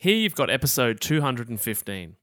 [0.00, 2.14] Here you've got episode 215.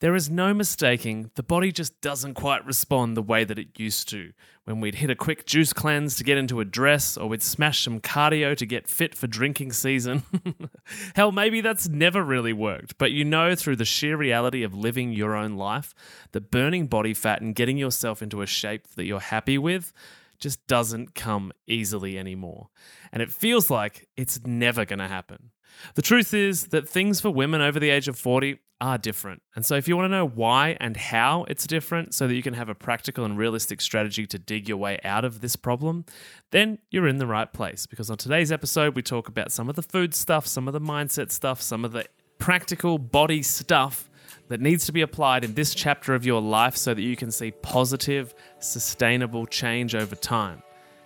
[0.00, 4.08] There is no mistaking the body just doesn't quite respond the way that it used
[4.08, 4.32] to.
[4.64, 7.84] When we'd hit a quick juice cleanse to get into a dress, or we'd smash
[7.84, 10.22] some cardio to get fit for drinking season.
[11.14, 15.12] Hell, maybe that's never really worked, but you know through the sheer reality of living
[15.12, 15.94] your own life
[16.32, 19.92] that burning body fat and getting yourself into a shape that you're happy with
[20.38, 22.70] just doesn't come easily anymore.
[23.12, 25.50] And it feels like it's never going to happen.
[25.94, 29.42] The truth is that things for women over the age of 40 are different.
[29.54, 32.42] And so, if you want to know why and how it's different so that you
[32.42, 36.04] can have a practical and realistic strategy to dig your way out of this problem,
[36.50, 37.86] then you're in the right place.
[37.86, 40.80] Because on today's episode, we talk about some of the food stuff, some of the
[40.80, 42.06] mindset stuff, some of the
[42.38, 44.10] practical body stuff
[44.48, 47.30] that needs to be applied in this chapter of your life so that you can
[47.30, 50.62] see positive, sustainable change over time.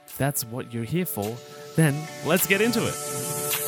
[0.06, 1.36] If that's what you're here for,
[1.76, 3.67] then let's get into it.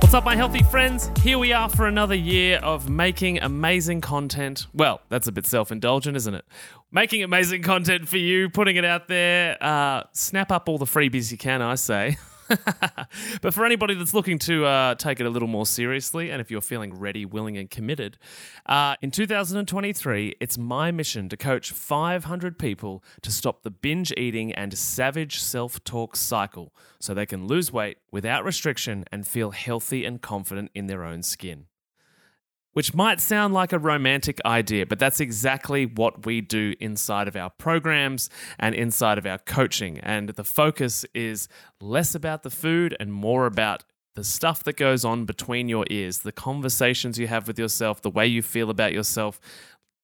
[0.00, 1.10] What's up, my healthy friends?
[1.22, 4.66] Here we are for another year of making amazing content.
[4.72, 6.44] Well, that's a bit self indulgent, isn't it?
[6.92, 9.56] Making amazing content for you, putting it out there.
[9.60, 12.16] Uh, snap up all the freebies you can, I say.
[13.40, 16.50] but for anybody that's looking to uh, take it a little more seriously, and if
[16.50, 18.18] you're feeling ready, willing, and committed,
[18.66, 24.52] uh, in 2023, it's my mission to coach 500 people to stop the binge eating
[24.52, 30.04] and savage self talk cycle so they can lose weight without restriction and feel healthy
[30.04, 31.66] and confident in their own skin
[32.76, 37.34] which might sound like a romantic idea, but that's exactly what we do inside of
[37.34, 39.98] our programs and inside of our coaching.
[40.00, 41.48] And the focus is
[41.80, 46.18] less about the food and more about the stuff that goes on between your ears,
[46.18, 49.40] the conversations you have with yourself, the way you feel about yourself,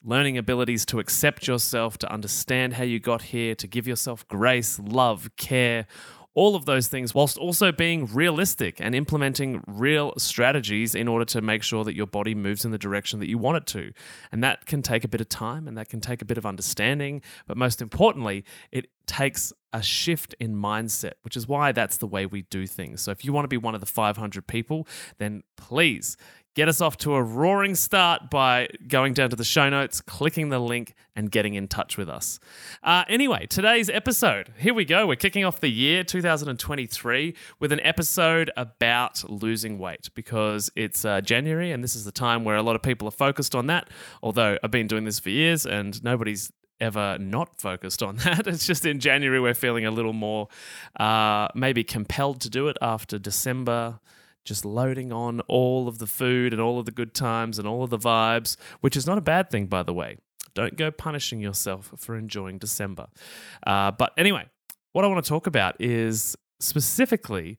[0.03, 4.79] learning abilities to accept yourself, to understand how you got here, to give yourself grace,
[4.79, 5.87] love, care
[6.35, 11.41] all of those things, whilst also being realistic and implementing real strategies in order to
[11.41, 13.93] make sure that your body moves in the direction that you want it to.
[14.31, 16.47] And that can take a bit of time and that can take a bit of
[16.47, 17.23] understanding.
[17.47, 22.27] But most importantly, it takes a shift in mindset, which is why that's the way
[22.27, 23.03] we do things.
[23.03, 24.87] So if you want to be one of the 500 people,
[25.19, 26.17] then please
[26.55, 30.51] Get us off to a roaring start by going down to the show notes, clicking
[30.51, 32.41] the link, and getting in touch with us.
[32.83, 35.07] Uh, anyway, today's episode, here we go.
[35.07, 41.23] We're kicking off the year 2023 with an episode about losing weight because it's uh,
[41.23, 43.89] January and this is the time where a lot of people are focused on that.
[44.23, 46.53] Although I've been doing this for years and nobody's
[46.83, 48.47] ever not focused on that.
[48.47, 50.49] It's just in January we're feeling a little more
[51.01, 54.01] uh, maybe compelled to do it after December
[54.45, 57.83] just loading on all of the food and all of the good times and all
[57.83, 60.17] of the vibes, which is not a bad thing, by the way.
[60.55, 63.07] Don't go punishing yourself for enjoying December.
[63.67, 64.47] Uh, but anyway,
[64.93, 67.59] what I want to talk about is specifically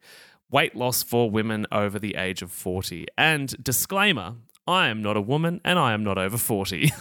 [0.51, 3.07] weight loss for women over the age of 40.
[3.17, 4.35] And disclaimer,
[4.67, 6.91] I am not a woman and I am not over 40.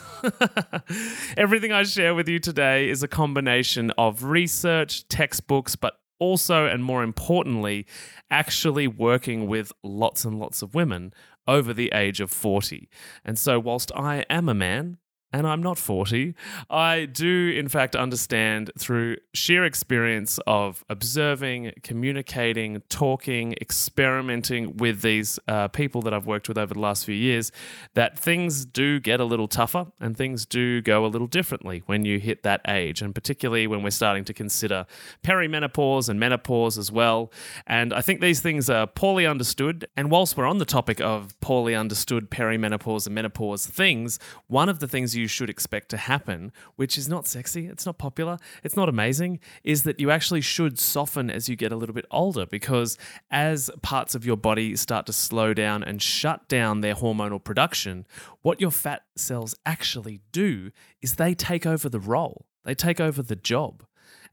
[1.37, 6.85] Everything I share with you today is a combination of research, textbooks, but also, and
[6.85, 7.85] more importantly,
[8.31, 11.13] actually working with lots and lots of women
[11.49, 12.89] over the age of 40.
[13.25, 14.99] And so, whilst I am a man,
[15.33, 16.35] and I'm not 40,
[16.69, 25.39] I do, in fact, understand through sheer experience of observing, communicating, talking, experimenting with these
[25.49, 27.51] uh, people that I've worked with over the last few years
[27.95, 32.05] that things do get a little tougher and things do go a little differently when
[32.05, 33.01] you hit that age.
[33.01, 34.87] And particularly when we're starting to consider
[35.25, 37.33] perimenopause and menopause as well.
[37.67, 39.87] And I think these things are poorly understood.
[39.97, 44.81] And whilst we're on the topic of poorly understood perimenopause and menopause things, one of
[44.81, 48.37] the things you you should expect to happen, which is not sexy, it's not popular,
[48.63, 52.05] it's not amazing, is that you actually should soften as you get a little bit
[52.11, 52.99] older because
[53.31, 58.05] as parts of your body start to slow down and shut down their hormonal production,
[58.43, 60.71] what your fat cells actually do
[61.01, 63.85] is they take over the role, they take over the job.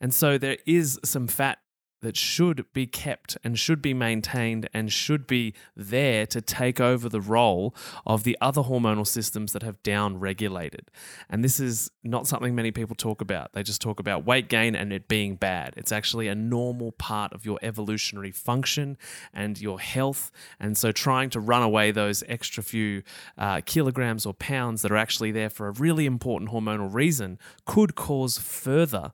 [0.02, 1.60] And so there is some fat
[2.02, 7.10] that should be kept and should be maintained and should be there to take over
[7.10, 7.76] the role
[8.06, 10.90] of the other hormonal systems that have down regulated.
[11.30, 13.54] And this is not something many people talk about.
[13.54, 15.74] They just talk about weight gain and it being bad.
[15.76, 18.98] It's actually a normal part of your evolutionary function
[19.34, 20.32] and your health.
[20.60, 23.04] And so trying to run away those extra few
[23.38, 27.96] uh, kilograms or pounds that are actually there for a really important hormonal reason could
[27.96, 29.12] cause further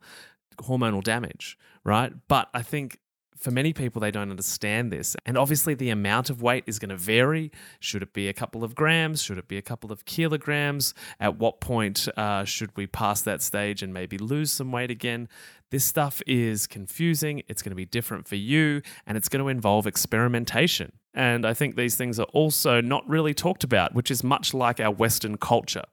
[0.58, 2.12] hormonal damage, right?
[2.28, 3.00] But I think
[3.38, 5.16] for many people, they don't understand this.
[5.26, 7.52] And obviously, the amount of weight is going to vary.
[7.80, 9.22] Should it be a couple of grams?
[9.22, 10.94] Should it be a couple of kilograms?
[11.20, 15.28] At what point uh, should we pass that stage and maybe lose some weight again?
[15.70, 17.44] This stuff is confusing.
[17.48, 20.94] It's going to be different for you, and it's going to involve experimentation.
[21.14, 24.80] And I think these things are also not really talked about, which is much like
[24.80, 25.84] our Western culture.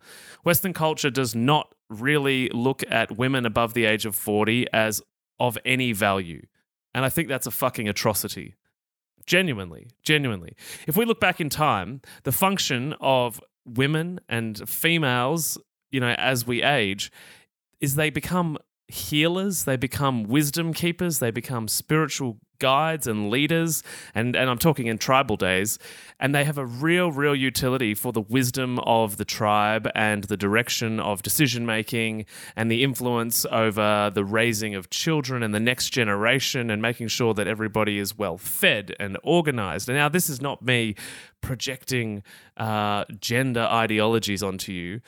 [0.44, 5.02] Western culture does not really look at women above the age of 40 as
[5.42, 6.40] of any value.
[6.94, 8.54] And I think that's a fucking atrocity.
[9.26, 10.54] Genuinely, genuinely.
[10.86, 15.58] If we look back in time, the function of women and females,
[15.90, 17.10] you know, as we age,
[17.80, 18.56] is they become
[18.92, 23.82] healers, they become wisdom keepers, they become spiritual guides and leaders,
[24.14, 25.80] and, and I'm talking in tribal days,
[26.20, 30.36] and they have a real, real utility for the wisdom of the tribe and the
[30.36, 32.24] direction of decision making
[32.54, 37.34] and the influence over the raising of children and the next generation and making sure
[37.34, 39.88] that everybody is well fed and organized.
[39.88, 40.94] And now, this is not me
[41.40, 42.22] projecting
[42.56, 45.00] uh, gender ideologies onto you.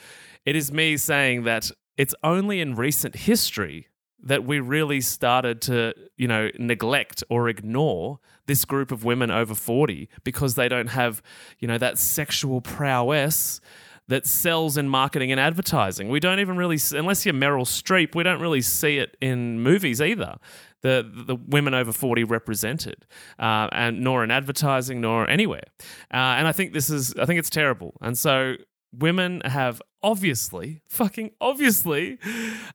[0.44, 3.88] It is me saying that it's only in recent history
[4.22, 9.54] that we really started to, you know, neglect or ignore this group of women over
[9.54, 11.22] 40 because they don't have,
[11.58, 13.60] you know, that sexual prowess
[14.08, 16.08] that sells in marketing and advertising.
[16.08, 20.00] We don't even really, unless you're Meryl Streep, we don't really see it in movies
[20.00, 20.36] either.
[20.82, 23.06] The, the women over 40 represented,
[23.38, 25.64] uh, and nor in advertising nor anywhere.
[26.12, 27.94] Uh, and I think this is, I think it's terrible.
[28.02, 28.56] And so
[28.98, 32.18] women have obviously, fucking obviously,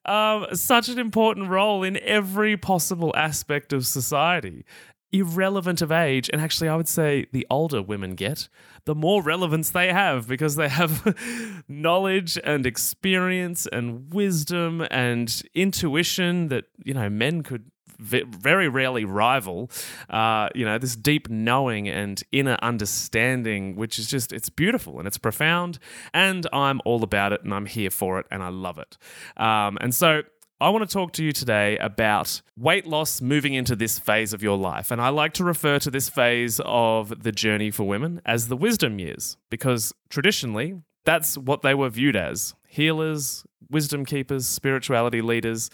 [0.06, 4.66] um, such an important role in every possible aspect of society.
[5.12, 8.48] Irrelevant of age, and actually, I would say the older women get,
[8.86, 11.16] the more relevance they have because they have
[11.68, 19.69] knowledge and experience and wisdom and intuition that, you know, men could very rarely rival.
[20.10, 25.07] Uh, you know, this deep knowing and inner understanding, which is just, it's beautiful and
[25.07, 25.80] it's profound.
[26.13, 28.98] And I'm all about it and I'm here for it and I love it.
[29.38, 30.24] Um, and so,
[30.62, 34.44] I want to talk to you today about weight loss moving into this phase of
[34.44, 34.92] your life.
[34.92, 38.57] And I like to refer to this phase of the journey for women as the
[38.57, 45.69] wisdom years, because traditionally, that's what they were viewed as healers, wisdom keepers, spirituality leaders.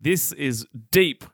[0.00, 1.24] This is deep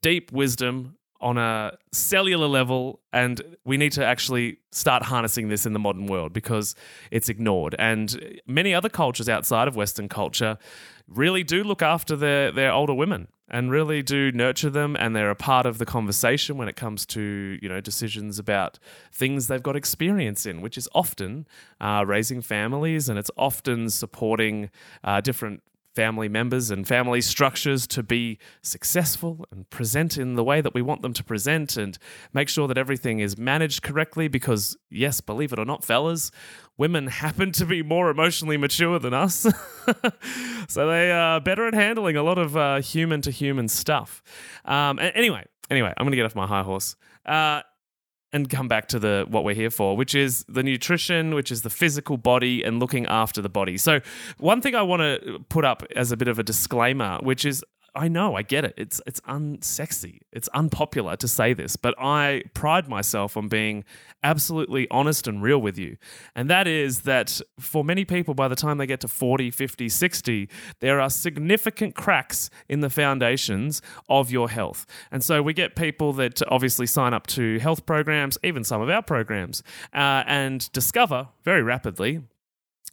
[0.00, 5.72] deep wisdom on a cellular level, and we need to actually start harnessing this in
[5.72, 6.76] the modern world because
[7.10, 7.74] it's ignored.
[7.78, 10.58] And many other cultures outside of Western culture
[11.08, 15.30] really do look after their, their older women and really do nurture them and they're
[15.30, 18.78] a part of the conversation when it comes to you know decisions about
[19.12, 21.46] things they've got experience in which is often
[21.80, 24.68] uh, raising families and it's often supporting
[25.02, 25.62] uh, different
[25.98, 30.80] family members and family structures to be successful and present in the way that we
[30.80, 31.98] want them to present and
[32.32, 36.30] make sure that everything is managed correctly because, yes, believe it or not, fellas,
[36.76, 39.44] women happen to be more emotionally mature than us.
[40.68, 44.22] so they are better at handling a lot of human to human stuff.
[44.64, 46.94] Um, anyway, anyway, I'm going to get off my high horse.
[47.26, 47.62] Uh,
[48.32, 51.62] and come back to the what we're here for, which is the nutrition, which is
[51.62, 53.76] the physical body and looking after the body.
[53.76, 54.00] So,
[54.38, 57.64] one thing I want to put up as a bit of a disclaimer, which is
[57.98, 58.74] I know, I get it.
[58.76, 60.20] It's it's unsexy.
[60.32, 63.84] It's unpopular to say this, but I pride myself on being
[64.22, 65.96] absolutely honest and real with you.
[66.36, 69.88] And that is that for many people by the time they get to 40, 50,
[69.88, 74.86] 60, there are significant cracks in the foundations of your health.
[75.10, 78.88] And so we get people that obviously sign up to health programs, even some of
[78.88, 82.22] our programs, uh, and discover very rapidly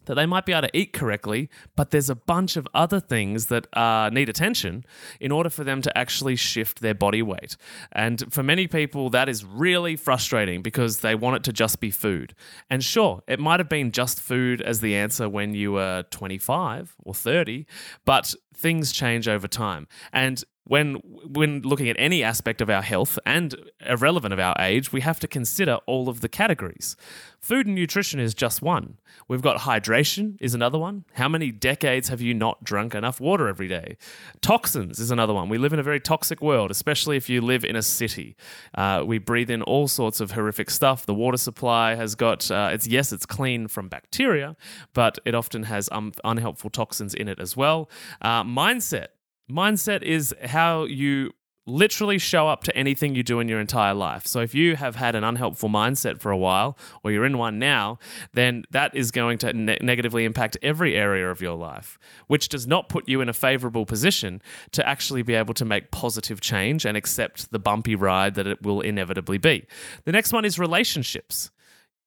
[0.06, 3.46] that they might be able to eat correctly, but there's a bunch of other things
[3.46, 4.84] that uh, need attention
[5.20, 7.56] in order for them to actually shift their body weight.
[7.92, 11.90] And for many people, that is really frustrating because they want it to just be
[11.90, 12.34] food.
[12.70, 16.96] And sure, it might have been just food as the answer when you were 25
[17.04, 17.66] or 30,
[18.04, 19.86] but things change over time.
[20.12, 23.54] And when when looking at any aspect of our health and
[23.86, 26.96] irrelevant of our age, we have to consider all of the categories.
[27.40, 28.98] Food and nutrition is just one.
[29.28, 31.04] We've got hydration is another one.
[31.14, 33.96] How many decades have you not drunk enough water every day?
[34.40, 35.48] Toxins is another one.
[35.48, 38.36] We live in a very toxic world, especially if you live in a city.
[38.74, 41.06] Uh, we breathe in all sorts of horrific stuff.
[41.06, 44.56] The water supply has got uh, it's yes, it's clean from bacteria,
[44.92, 47.88] but it often has um, unhelpful toxins in it as well.
[48.20, 49.08] Uh, mindset
[49.50, 51.32] Mindset is how you
[51.66, 54.26] literally show up to anything you do in your entire life.
[54.26, 57.58] So if you have had an unhelpful mindset for a while or you're in one
[57.58, 57.98] now,
[58.32, 61.98] then that is going to ne- negatively impact every area of your life,
[62.28, 64.40] which does not put you in a favorable position
[64.72, 68.62] to actually be able to make positive change and accept the bumpy ride that it
[68.62, 69.66] will inevitably be.
[70.04, 71.50] The next one is relationships.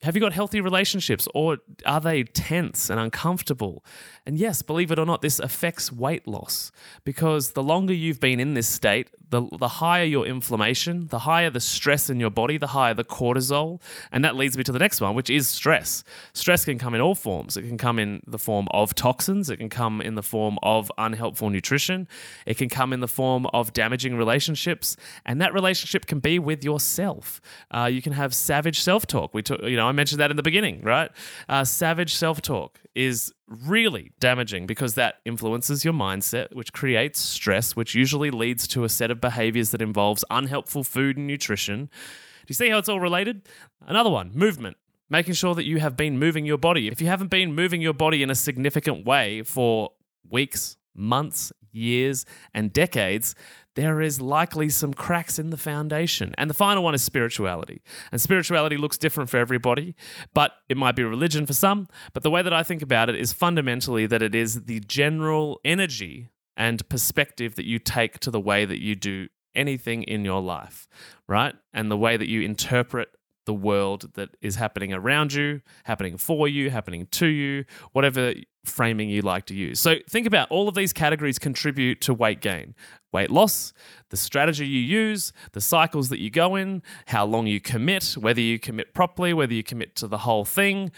[0.02, 3.84] Have you got healthy relationships or are they tense and uncomfortable?
[4.26, 6.72] And yes, believe it or not, this affects weight loss
[7.04, 11.50] because the longer you've been in this state, the, the higher your inflammation, the higher
[11.50, 13.82] the stress in your body, the higher the cortisol.
[14.12, 16.04] And that leads me to the next one, which is stress.
[16.34, 17.58] Stress can come in all forms.
[17.58, 20.92] It can come in the form of toxins, it can come in the form of
[20.98, 22.08] unhelpful nutrition,
[22.46, 24.96] it can come in the form of damaging relationships.
[25.26, 27.42] And that relationship can be with yourself.
[27.72, 29.34] Uh, you can have savage self talk.
[29.34, 31.12] We took, you know, I mentioned that in the beginning, right?
[31.48, 37.76] Uh, savage self talk is really damaging because that influences your mindset, which creates stress,
[37.76, 41.86] which usually leads to a set of behaviors that involves unhelpful food and nutrition.
[41.86, 43.48] Do you see how it's all related?
[43.86, 44.78] Another one movement.
[45.10, 46.88] Making sure that you have been moving your body.
[46.88, 49.92] If you haven't been moving your body in a significant way for
[50.30, 53.34] weeks, months, years, and decades,
[53.76, 56.34] there is likely some cracks in the foundation.
[56.38, 57.82] And the final one is spirituality.
[58.12, 59.96] And spirituality looks different for everybody,
[60.34, 61.88] but it might be religion for some.
[62.14, 65.60] But the way that I think about it is fundamentally that it is the general
[65.64, 70.42] energy and perspective that you take to the way that you do anything in your
[70.42, 70.88] life,
[71.28, 71.56] right?
[71.74, 73.10] And the way that you interpret
[73.50, 79.10] the world that is happening around you, happening for you, happening to you, whatever framing
[79.10, 79.80] you like to use.
[79.80, 82.76] So think about all of these categories contribute to weight gain.
[83.12, 83.74] Weight loss,
[84.12, 88.40] the strategy you use, the cycles that you go in, how long you commit, whether
[88.40, 90.92] you commit properly, whether you commit to the whole thing,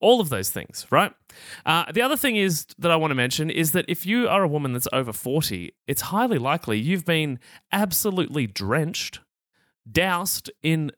[0.00, 1.12] all of those things, right?
[1.66, 4.42] Uh, the other thing is that I want to mention is that if you are
[4.42, 7.38] a woman that's over 40, it's highly likely you've been
[7.72, 9.20] absolutely drenched,
[9.92, 10.90] doused in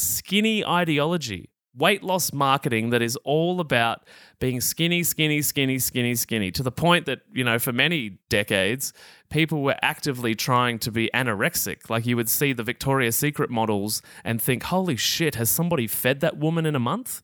[0.00, 4.06] skinny ideology, weight loss marketing that is all about
[4.38, 8.92] being skinny, skinny, skinny, skinny, skinny, to the point that, you know, for many decades,
[9.30, 11.88] people were actively trying to be anorexic.
[11.88, 16.20] Like you would see the Victoria's Secret models and think, holy shit, has somebody fed
[16.20, 17.22] that woman in a month?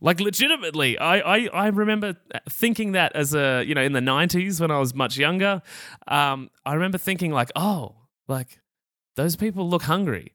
[0.00, 2.16] Like legitimately, I, I, I remember
[2.50, 5.62] thinking that as a you know in the '90s when I was much younger.
[6.06, 7.94] Um, I remember thinking like, oh,
[8.28, 8.60] like
[9.14, 10.34] those people look hungry,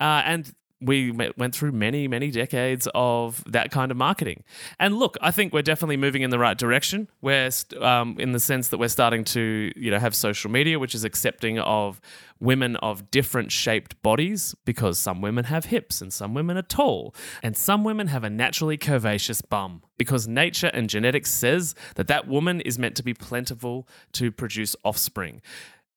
[0.00, 0.50] uh, and
[0.82, 4.44] we went through many, many decades of that kind of marketing.
[4.78, 7.08] And look, I think we're definitely moving in the right direction.
[7.20, 10.94] We're um, in the sense that we're starting to, you know, have social media, which
[10.94, 12.00] is accepting of
[12.40, 17.14] women of different shaped bodies because some women have hips and some women are tall
[17.42, 22.26] and some women have a naturally curvaceous bum because nature and genetics says that that
[22.26, 25.40] woman is meant to be plentiful to produce offspring.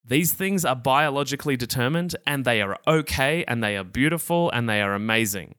[0.07, 4.81] These things are biologically determined and they are okay and they are beautiful and they
[4.81, 5.55] are amazing.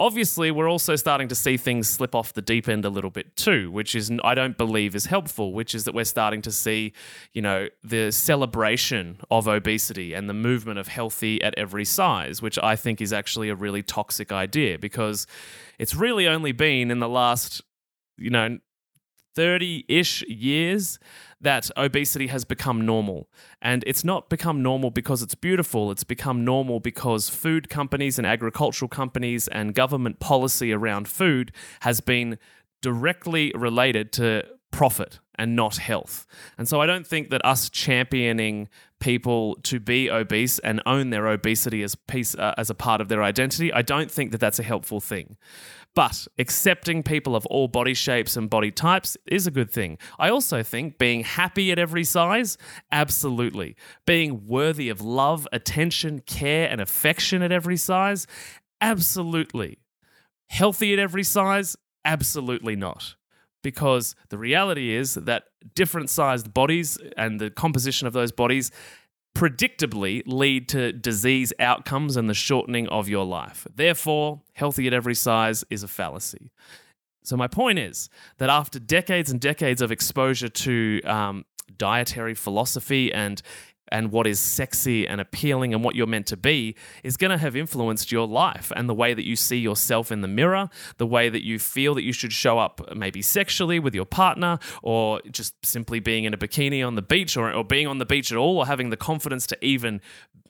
[0.00, 3.36] Obviously, we're also starting to see things slip off the deep end a little bit
[3.36, 6.92] too, which is I don't believe is helpful, which is that we're starting to see,
[7.32, 12.58] you know, the celebration of obesity and the movement of healthy at every size, which
[12.58, 15.28] I think is actually a really toxic idea because
[15.78, 17.62] it's really only been in the last,
[18.18, 18.58] you know,
[19.36, 20.98] 30 ish years
[21.44, 23.28] that obesity has become normal.
[23.62, 28.26] And it's not become normal because it's beautiful, it's become normal because food companies and
[28.26, 32.38] agricultural companies and government policy around food has been
[32.82, 36.26] directly related to profit and not health.
[36.58, 41.28] And so I don't think that us championing people to be obese and own their
[41.28, 44.58] obesity as piece uh, as a part of their identity, I don't think that that's
[44.58, 45.36] a helpful thing.
[45.94, 49.98] But accepting people of all body shapes and body types is a good thing.
[50.18, 52.58] I also think being happy at every size,
[52.90, 53.76] absolutely.
[54.04, 58.26] Being worthy of love, attention, care, and affection at every size,
[58.80, 59.78] absolutely.
[60.48, 63.14] Healthy at every size, absolutely not
[63.64, 68.70] because the reality is that different sized bodies and the composition of those bodies
[69.34, 73.66] predictably lead to disease outcomes and the shortening of your life.
[73.74, 76.50] Therefore, healthy at every size is a fallacy.
[77.24, 81.44] So, my point is that after decades and decades of exposure to um,
[81.76, 83.40] dietary philosophy and
[83.88, 87.38] and what is sexy and appealing and what you're meant to be is going to
[87.38, 91.06] have influenced your life and the way that you see yourself in the mirror, the
[91.06, 95.20] way that you feel that you should show up maybe sexually with your partner or
[95.30, 98.32] just simply being in a bikini on the beach or, or being on the beach
[98.32, 100.00] at all or having the confidence to even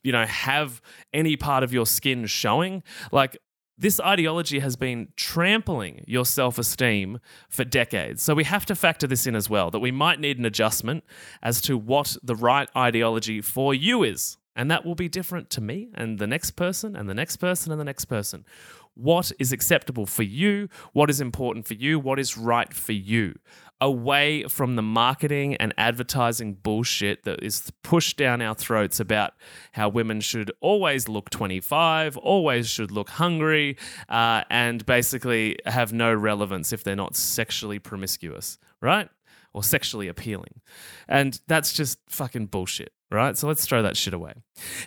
[0.03, 0.81] you know have
[1.13, 2.83] any part of your skin showing.
[3.11, 3.39] Like
[3.77, 8.23] this ideology has been trampling your self esteem for decades.
[8.23, 11.05] So we have to factor this in as well that we might need an adjustment
[11.43, 14.37] as to what the right ideology for you is.
[14.57, 17.73] And that will be different to me and the next person and the next person
[17.73, 18.45] and the next person.
[18.95, 20.69] What is acceptable for you?
[20.93, 21.99] What is important for you?
[21.99, 23.35] What is right for you?
[23.81, 29.35] Away from the marketing and advertising bullshit that is pushed down our throats about
[29.73, 33.77] how women should always look 25, always should look hungry,
[34.09, 39.09] uh, and basically have no relevance if they're not sexually promiscuous, right?
[39.53, 40.61] Or sexually appealing.
[41.07, 43.37] And that's just fucking bullshit, right?
[43.37, 44.35] So let's throw that shit away.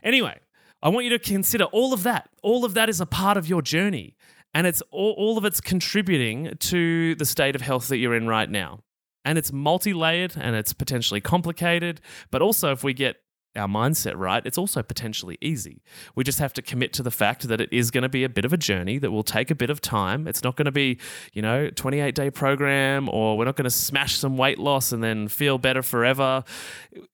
[0.01, 0.39] Anyway,
[0.81, 2.29] I want you to consider all of that.
[2.43, 4.15] All of that is a part of your journey.
[4.53, 8.27] And it's all, all of it's contributing to the state of health that you're in
[8.27, 8.79] right now.
[9.23, 12.01] And it's multi layered and it's potentially complicated.
[12.31, 13.17] But also, if we get
[13.57, 15.81] our mindset right, it's also potentially easy.
[16.15, 18.29] We just have to commit to the fact that it is going to be a
[18.29, 20.27] bit of a journey that will take a bit of time.
[20.27, 20.99] It's not going to be,
[21.33, 25.03] you know, 28 day program or we're not going to smash some weight loss and
[25.03, 26.43] then feel better forever.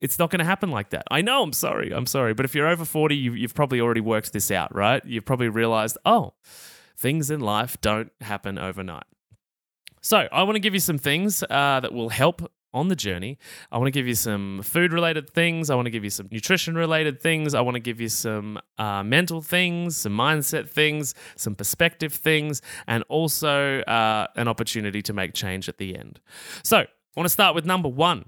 [0.01, 1.03] It's not going to happen like that.
[1.09, 2.33] I know, I'm sorry, I'm sorry.
[2.33, 5.03] But if you're over 40, you, you've probably already worked this out, right?
[5.05, 6.33] You've probably realized, oh,
[6.95, 9.05] things in life don't happen overnight.
[10.01, 13.37] So, I want to give you some things uh, that will help on the journey.
[13.71, 15.69] I want to give you some food related things.
[15.69, 17.53] I want to give you some nutrition related things.
[17.53, 22.61] I want to give you some uh, mental things, some mindset things, some perspective things,
[22.87, 26.19] and also uh, an opportunity to make change at the end.
[26.63, 28.25] So, I want to start with number one.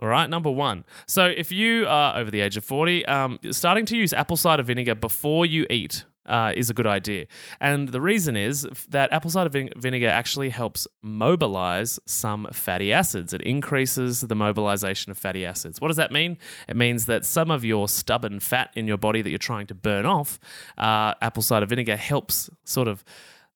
[0.00, 0.84] All right, number one.
[1.06, 4.62] So, if you are over the age of 40, um, starting to use apple cider
[4.62, 7.26] vinegar before you eat uh, is a good idea.
[7.60, 13.32] And the reason is that apple cider vin- vinegar actually helps mobilize some fatty acids.
[13.32, 15.80] It increases the mobilization of fatty acids.
[15.80, 16.38] What does that mean?
[16.68, 19.74] It means that some of your stubborn fat in your body that you're trying to
[19.74, 20.38] burn off,
[20.76, 23.04] uh, apple cider vinegar helps sort of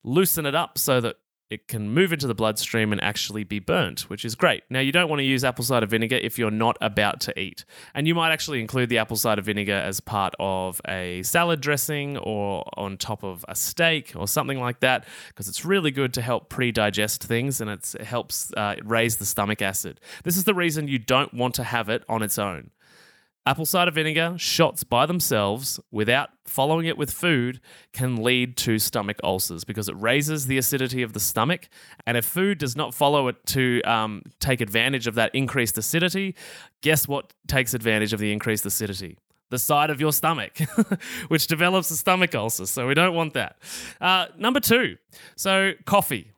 [0.04, 1.16] loosen it up so that
[1.52, 4.62] it can move into the bloodstream and actually be burnt, which is great.
[4.70, 7.66] Now, you don't want to use apple cider vinegar if you're not about to eat.
[7.94, 12.16] And you might actually include the apple cider vinegar as part of a salad dressing
[12.16, 16.22] or on top of a steak or something like that, because it's really good to
[16.22, 20.00] help pre digest things and it helps uh, raise the stomach acid.
[20.24, 22.70] This is the reason you don't want to have it on its own.
[23.44, 27.60] Apple cider vinegar shots by themselves without following it with food
[27.92, 31.68] can lead to stomach ulcers because it raises the acidity of the stomach.
[32.06, 36.36] And if food does not follow it to um, take advantage of that increased acidity,
[36.82, 39.18] guess what takes advantage of the increased acidity?
[39.50, 40.58] The side of your stomach,
[41.28, 42.66] which develops a stomach ulcer.
[42.66, 43.56] So we don't want that.
[44.00, 44.98] Uh, number two,
[45.34, 46.30] so coffee.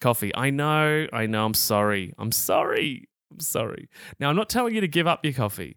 [0.00, 0.34] Coffee.
[0.34, 2.14] I know, I know, I'm sorry.
[2.18, 3.08] I'm sorry.
[3.30, 3.88] I'm sorry.
[4.18, 5.76] Now, I'm not telling you to give up your coffee.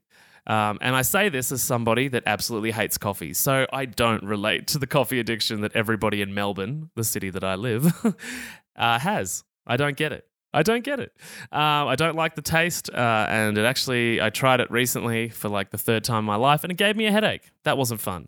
[0.50, 3.34] Um, and I say this as somebody that absolutely hates coffee.
[3.34, 7.44] So I don't relate to the coffee addiction that everybody in Melbourne, the city that
[7.44, 7.94] I live,
[8.76, 9.44] uh, has.
[9.68, 10.26] I don't get it.
[10.52, 11.16] I don't get it.
[11.52, 12.90] Um, I don't like the taste.
[12.92, 16.36] Uh, and it actually, I tried it recently for like the third time in my
[16.36, 17.52] life and it gave me a headache.
[17.64, 18.28] That wasn't fun.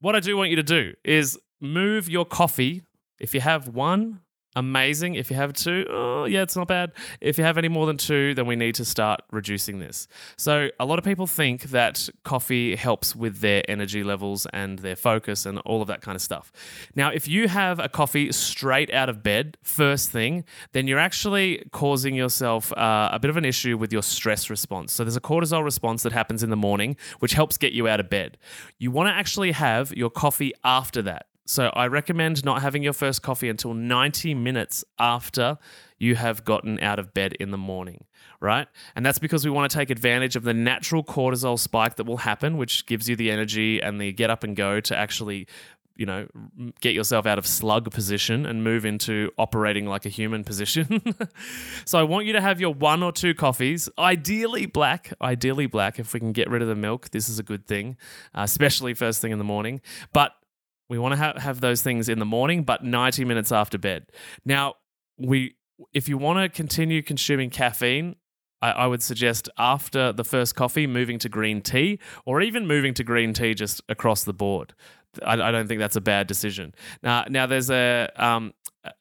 [0.00, 2.82] What I do want you to do is move your coffee.
[3.18, 4.20] If you have one,
[4.56, 5.14] amazing.
[5.14, 6.92] If you have two, oh, yeah, it's not bad.
[7.20, 10.06] If you have any more than two, then we need to start reducing this.
[10.36, 14.96] So, a lot of people think that coffee helps with their energy levels and their
[14.96, 16.52] focus and all of that kind of stuff.
[16.94, 21.66] Now, if you have a coffee straight out of bed, first thing, then you're actually
[21.72, 24.92] causing yourself uh, a bit of an issue with your stress response.
[24.92, 28.00] So, there's a cortisol response that happens in the morning, which helps get you out
[28.00, 28.38] of bed.
[28.78, 31.26] You want to actually have your coffee after that.
[31.46, 35.58] So I recommend not having your first coffee until 90 minutes after
[35.98, 38.04] you have gotten out of bed in the morning,
[38.40, 38.66] right?
[38.96, 42.18] And that's because we want to take advantage of the natural cortisol spike that will
[42.18, 45.46] happen, which gives you the energy and the get up and go to actually
[45.96, 46.26] you know,
[46.80, 51.00] get yourself out of slug position and move into operating like a human position.
[51.84, 56.00] so I want you to have your one or two coffees, ideally black, ideally black.
[56.00, 57.96] If we can get rid of the milk, this is a good thing,
[58.34, 59.80] uh, especially first thing in the morning.
[60.12, 60.32] But
[60.88, 64.06] we want to ha- have those things in the morning, but 90 minutes after bed.
[64.44, 64.74] Now,
[65.18, 65.56] we
[65.92, 68.16] if you want to continue consuming caffeine,
[68.62, 72.94] I, I, would suggest after the first coffee, moving to green tea, or even moving
[72.94, 74.74] to green tea just across the board.
[75.24, 76.74] I, I don't think that's a bad decision.
[77.02, 78.54] Now, now there's a um,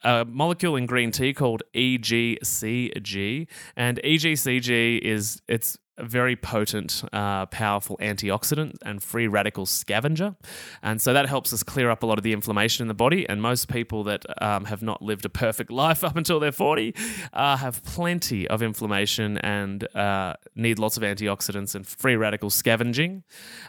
[0.04, 7.46] a molecule in green tea called EGCG, and EGCG is it's a very potent, uh,
[7.48, 10.36] powerful antioxidant and free radical scavenger.
[10.82, 13.28] And so that helps us clear up a lot of the inflammation in the body.
[13.30, 16.96] And most people that um, have not lived a perfect life up until they're 40
[17.34, 23.24] uh, have plenty of inflammation and uh, need lots of antioxidants and free radical scavenging.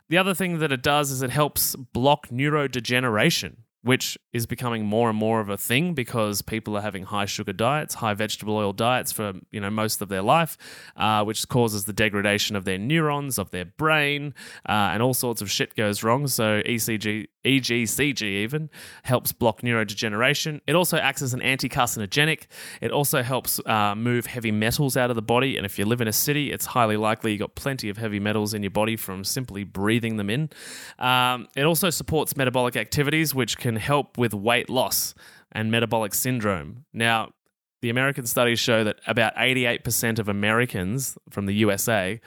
[0.09, 5.11] The other thing that it does is it helps block neurodegeneration which is becoming more
[5.11, 8.73] and more of a thing because people are having high sugar diets, high vegetable oil
[8.73, 10.57] diets for you know most of their life,
[10.97, 14.35] uh, which causes the degradation of their neurons, of their brain,
[14.67, 16.27] uh, and all sorts of shit goes wrong.
[16.27, 18.71] So ECG, EGCG even
[19.03, 20.61] helps block neurodegeneration.
[20.67, 22.47] It also acts as an anti-carcinogenic.
[22.81, 26.01] It also helps uh, move heavy metals out of the body, and if you live
[26.01, 28.97] in a city, it's highly likely you've got plenty of heavy metals in your body
[28.97, 30.49] from simply breathing them in.
[30.99, 35.15] Um, it also supports metabolic activities, which can help with weight loss
[35.53, 36.85] and metabolic syndrome.
[36.93, 37.31] Now,
[37.85, 42.19] the American studies show that about 88% of Americans from the USA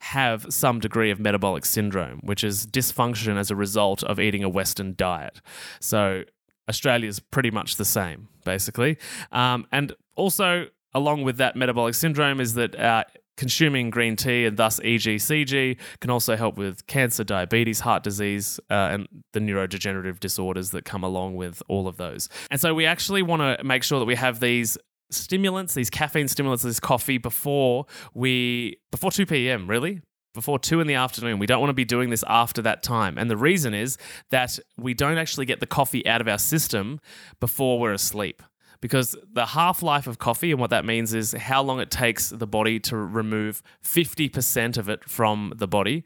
[0.00, 4.48] have some degree of metabolic syndrome, which is dysfunction as a result of eating a
[4.48, 5.40] Western diet.
[5.78, 6.24] So,
[6.68, 8.98] Australia is pretty much the same, basically.
[9.30, 13.04] Um, and also, along with that metabolic syndrome, is that uh,
[13.36, 18.74] consuming green tea and thus EGCG can also help with cancer, diabetes, heart disease, uh,
[18.90, 22.28] and the neurodegenerative disorders that come along with all of those.
[22.50, 24.76] And so we actually want to make sure that we have these
[25.10, 29.68] stimulants, these caffeine stimulants, this coffee before we before 2 p.m.
[29.68, 30.00] really
[30.34, 31.38] before two in the afternoon.
[31.38, 33.16] We don't want to be doing this after that time.
[33.16, 33.96] And the reason is
[34.30, 37.00] that we don't actually get the coffee out of our system
[37.40, 38.42] before we're asleep
[38.80, 42.28] because the half life of coffee, and what that means is how long it takes
[42.28, 46.04] the body to remove 50% of it from the body,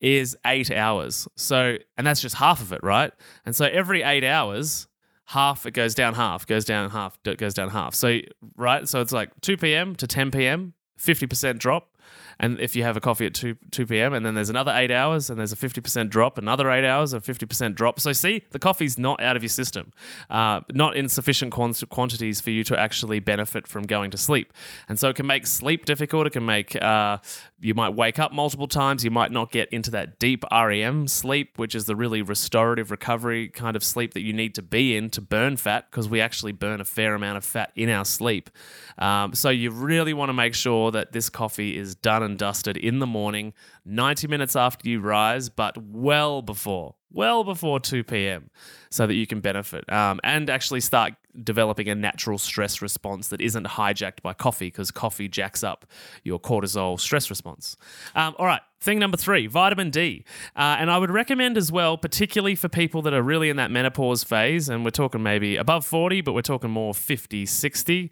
[0.00, 1.28] is eight hours.
[1.36, 3.12] So, and that's just half of it, right?
[3.44, 4.88] And so every eight hours,
[5.26, 7.94] half it goes down half, goes down half, goes down half.
[7.94, 8.18] So,
[8.56, 8.88] right?
[8.88, 9.94] So it's like 2 p.m.
[9.96, 11.90] to 10 p.m., 50% drop.
[12.38, 14.90] And if you have a coffee at 2, 2 p.m., and then there's another eight
[14.90, 17.98] hours, and there's a 50% drop, another eight hours, a 50% drop.
[17.98, 19.92] So, see, the coffee's not out of your system,
[20.28, 24.52] uh, not in sufficient quant- quantities for you to actually benefit from going to sleep.
[24.86, 26.26] And so, it can make sleep difficult.
[26.26, 27.18] It can make uh,
[27.58, 29.04] you might wake up multiple times.
[29.04, 33.48] You might not get into that deep REM sleep, which is the really restorative recovery
[33.48, 36.52] kind of sleep that you need to be in to burn fat, because we actually
[36.52, 38.50] burn a fair amount of fat in our sleep.
[38.98, 42.76] Um, so, you really want to make sure that this coffee is done and dusted
[42.76, 48.50] in the morning, 90 minutes after you rise, but well before, well before 2 p.m.,
[48.90, 53.40] so that you can benefit um, and actually start developing a natural stress response that
[53.40, 55.86] isn't hijacked by coffee because coffee jacks up
[56.24, 57.76] your cortisol stress response.
[58.14, 60.24] Um, all right, thing number three vitamin D.
[60.54, 63.70] Uh, and I would recommend as well, particularly for people that are really in that
[63.70, 68.10] menopause phase, and we're talking maybe above 40, but we're talking more 50, 60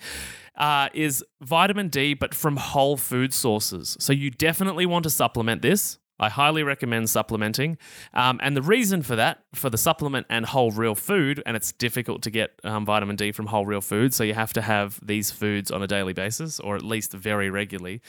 [0.57, 3.97] uh, is vitamin D, but from whole food sources.
[4.01, 5.99] So you definitely want to supplement this.
[6.19, 7.77] I highly recommend supplementing.
[8.13, 11.73] Um, and the reason for that, for the supplement and whole real food, and it's
[11.73, 15.01] difficult to get um, vitamin D from whole real food, so you have to have
[15.03, 18.01] these foods on a daily basis or at least very regularly.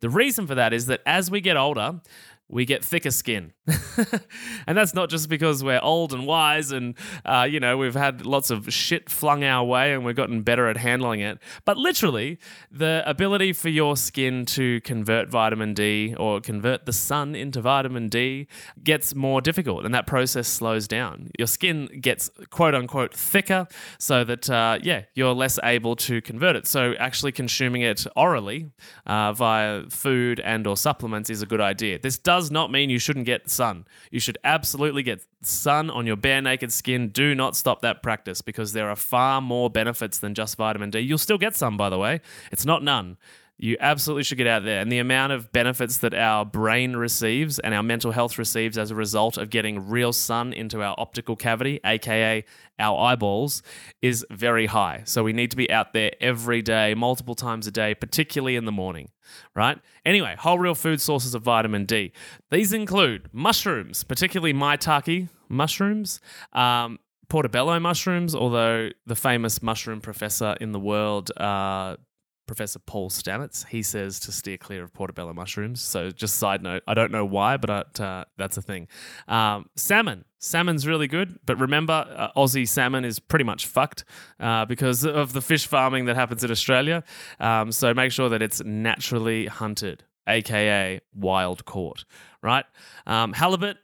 [0.00, 2.00] The reason for that is that as we get older,
[2.48, 3.52] we get thicker skin.
[4.66, 8.26] and that's not just because we're old and wise and, uh, you know, we've had
[8.26, 11.38] lots of shit flung our way and we've gotten better at handling it.
[11.64, 12.38] But literally,
[12.70, 18.08] the ability for your skin to convert vitamin D or convert the sun into vitamin
[18.08, 18.48] D
[18.82, 21.30] gets more difficult and that process slows down.
[21.38, 23.66] Your skin gets quote unquote thicker
[23.98, 26.66] so that, uh, yeah, you're less able to convert it.
[26.66, 28.72] So actually consuming it orally
[29.06, 31.98] uh, via food and or supplements is a good idea.
[31.98, 33.86] This does not mean you shouldn't get sun.
[34.10, 37.08] You should absolutely get sun on your bare naked skin.
[37.08, 41.00] Do not stop that practice because there are far more benefits than just vitamin D.
[41.00, 42.20] You'll still get some, by the way.
[42.50, 43.16] It's not none.
[43.56, 44.80] You absolutely should get out there.
[44.80, 48.90] And the amount of benefits that our brain receives and our mental health receives as
[48.90, 52.44] a result of getting real sun into our optical cavity, aka
[52.80, 53.62] our eyeballs,
[54.02, 55.02] is very high.
[55.04, 58.64] So we need to be out there every day, multiple times a day, particularly in
[58.64, 59.10] the morning,
[59.54, 59.78] right?
[60.04, 62.12] Anyway, whole real food sources of vitamin D.
[62.50, 66.20] These include mushrooms, particularly maitake mushrooms.
[66.52, 71.96] Um, portobello mushrooms, although the famous mushroom professor in the world, uh,
[72.46, 73.66] Professor Paul Stamets.
[73.66, 75.80] He says to steer clear of portobello mushrooms.
[75.80, 78.88] So, just side note, I don't know why, but uh, that's a thing.
[79.28, 80.24] Um, salmon.
[80.38, 84.04] Salmon's really good, but remember, uh, Aussie salmon is pretty much fucked
[84.38, 87.02] uh, because of the fish farming that happens in Australia.
[87.40, 92.04] Um, so, make sure that it's naturally hunted, aka wild caught,
[92.42, 92.66] right?
[93.06, 93.78] Um, halibut,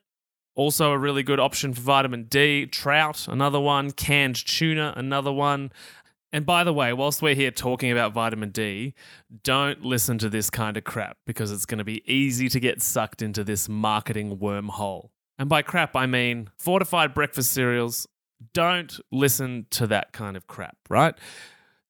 [0.56, 2.66] also, a really good option for vitamin D.
[2.66, 3.92] Trout, another one.
[3.92, 5.72] Canned tuna, another one.
[6.32, 8.94] And by the way, whilst we're here talking about vitamin D,
[9.42, 12.82] don't listen to this kind of crap because it's going to be easy to get
[12.82, 15.10] sucked into this marketing wormhole.
[15.38, 18.06] And by crap, I mean fortified breakfast cereals.
[18.52, 21.14] Don't listen to that kind of crap, right?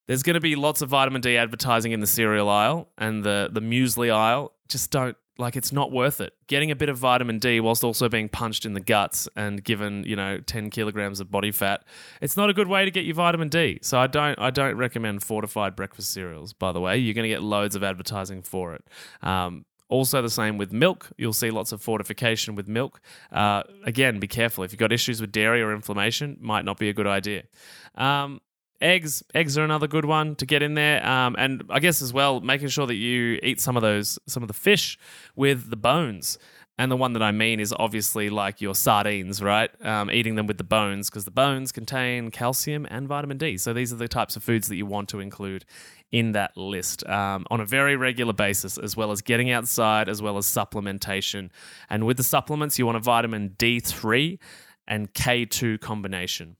[0.09, 3.51] There's going to be lots of vitamin D advertising in the cereal aisle and the,
[3.53, 4.55] the muesli aisle.
[4.69, 6.35] Just don't like it's not worth it.
[6.47, 10.05] Getting a bit of vitamin D whilst also being punched in the guts and given,
[10.05, 11.83] you know, 10 kilograms of body fat,
[12.21, 13.79] it's not a good way to get your vitamin D.
[13.83, 16.99] So I don't I don't recommend fortified breakfast cereals, by the way.
[16.99, 18.85] You're going to get loads of advertising for it.
[19.23, 21.11] Um, also, the same with milk.
[21.19, 23.01] You'll see lots of fortification with milk.
[23.33, 24.63] Uh, again, be careful.
[24.63, 27.43] If you've got issues with dairy or inflammation, might not be a good idea.
[27.97, 28.41] Um,
[28.81, 31.07] eggs eggs are another good one to get in there.
[31.07, 34.43] Um, and i guess as well making sure that you eat some of those some
[34.43, 34.99] of the fish
[35.37, 36.39] with the bones.
[36.79, 39.71] And the one that i mean is obviously like your sardines right?
[39.85, 43.59] Um, eating them with the bones because the bones contain calcium and vitamin d.
[43.59, 45.65] So these are the types of foods that you want to include
[46.11, 50.23] in that list um, on a very regular basis as well as getting outside as
[50.23, 51.51] well as supplementation.
[51.89, 54.39] And with the supplements you want a vitamin d3
[54.89, 56.57] and k2 combination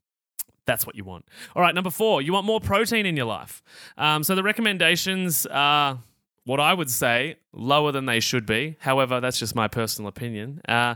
[0.71, 1.25] that's what you want.
[1.57, 3.61] All right, number four, you want more protein in your life.
[3.99, 5.99] Um, so the recommendations are
[6.45, 8.77] what I would say lower than they should be.
[8.79, 10.61] However, that's just my personal opinion.
[10.69, 10.95] Uh,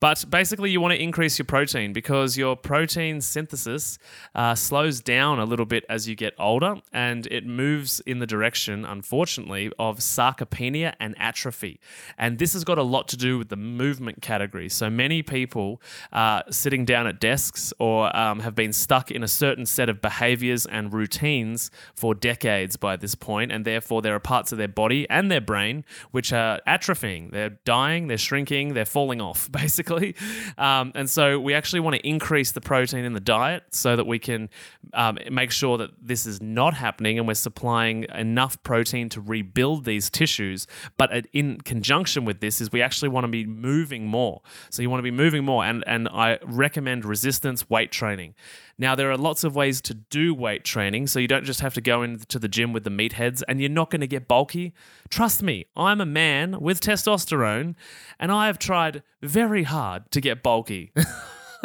[0.00, 3.98] but basically, you want to increase your protein because your protein synthesis
[4.34, 8.26] uh, slows down a little bit as you get older and it moves in the
[8.26, 11.78] direction, unfortunately, of sarcopenia and atrophy.
[12.16, 14.70] And this has got a lot to do with the movement category.
[14.70, 15.82] So many people
[16.14, 20.00] uh, sitting down at desks or um, have been stuck in a certain set of
[20.00, 24.68] behaviors and routines for decades by this point, and therefore there are parts of their
[24.68, 27.30] body and their brain which are atrophying.
[27.32, 30.14] They're dying, they're shrinking, they're falling off, basically basically.
[30.58, 34.06] Um, and so we actually want to increase the protein in the diet so that
[34.06, 34.48] we can
[34.94, 39.84] um, make sure that this is not happening and we're supplying enough protein to rebuild
[39.84, 40.66] these tissues.
[40.96, 44.42] But in conjunction with this is we actually want to be moving more.
[44.70, 45.64] So you want to be moving more.
[45.64, 48.34] And, and I recommend resistance weight training.
[48.80, 51.74] Now, there are lots of ways to do weight training, so you don't just have
[51.74, 54.72] to go into the gym with the meatheads and you're not going to get bulky.
[55.10, 57.74] Trust me, I'm a man with testosterone
[58.18, 60.92] and I have tried very hard to get bulky.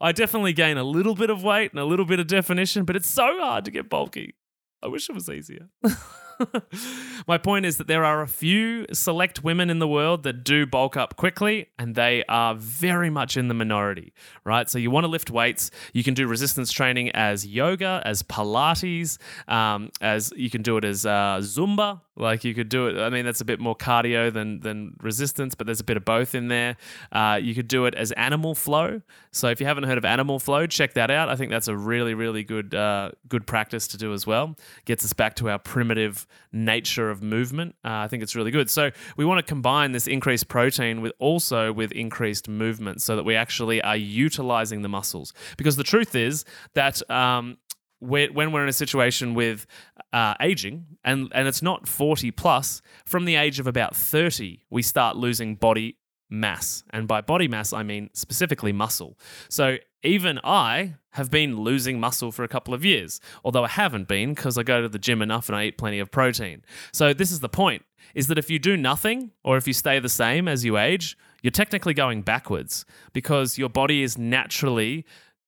[0.00, 2.94] I definitely gain a little bit of weight and a little bit of definition, but
[2.94, 4.36] it's so hard to get bulky.
[4.84, 5.68] I wish it was easier.
[7.26, 10.66] My point is that there are a few select women in the world that do
[10.66, 14.12] bulk up quickly, and they are very much in the minority,
[14.44, 14.68] right?
[14.68, 15.70] So you want to lift weights.
[15.92, 20.84] You can do resistance training as yoga, as Pilates, um, as you can do it
[20.84, 22.00] as uh, Zumba.
[22.14, 23.00] Like you could do it.
[23.00, 26.04] I mean, that's a bit more cardio than than resistance, but there's a bit of
[26.04, 26.76] both in there.
[27.10, 29.00] Uh, you could do it as animal flow.
[29.30, 31.30] So if you haven't heard of animal flow, check that out.
[31.30, 34.56] I think that's a really really good uh, good practice to do as well.
[34.84, 37.76] Gets us back to our primitive nature of movement.
[37.82, 38.68] Uh, I think it's really good.
[38.68, 43.24] So we want to combine this increased protein with also with increased movement, so that
[43.24, 45.32] we actually are utilizing the muscles.
[45.56, 46.44] Because the truth is
[46.74, 47.56] that um,
[48.02, 49.66] when we're in a situation with
[50.12, 54.82] uh, aging, and, and it's not 40 plus, from the age of about 30, we
[54.82, 55.96] start losing body
[56.28, 56.82] mass.
[56.90, 59.18] And by body mass, I mean specifically muscle.
[59.48, 64.08] So even I have been losing muscle for a couple of years, although I haven't
[64.08, 66.64] been because I go to the gym enough and I eat plenty of protein.
[66.92, 67.84] So this is the point
[68.14, 71.16] is that if you do nothing or if you stay the same as you age,
[71.42, 75.04] you're technically going backwards because your body is naturally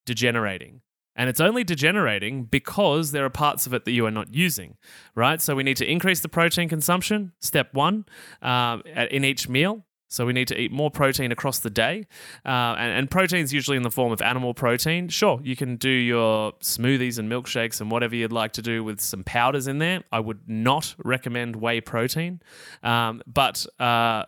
[0.06, 0.82] degenerating.
[1.16, 4.76] And it's only degenerating because there are parts of it that you are not using,
[5.14, 5.40] right?
[5.40, 8.06] So we need to increase the protein consumption, step one,
[8.42, 9.84] um, in each meal.
[10.08, 12.06] So we need to eat more protein across the day.
[12.46, 15.08] Uh, and, and protein is usually in the form of animal protein.
[15.08, 19.00] Sure, you can do your smoothies and milkshakes and whatever you'd like to do with
[19.00, 20.04] some powders in there.
[20.12, 22.40] I would not recommend whey protein.
[22.84, 24.24] Um, but uh,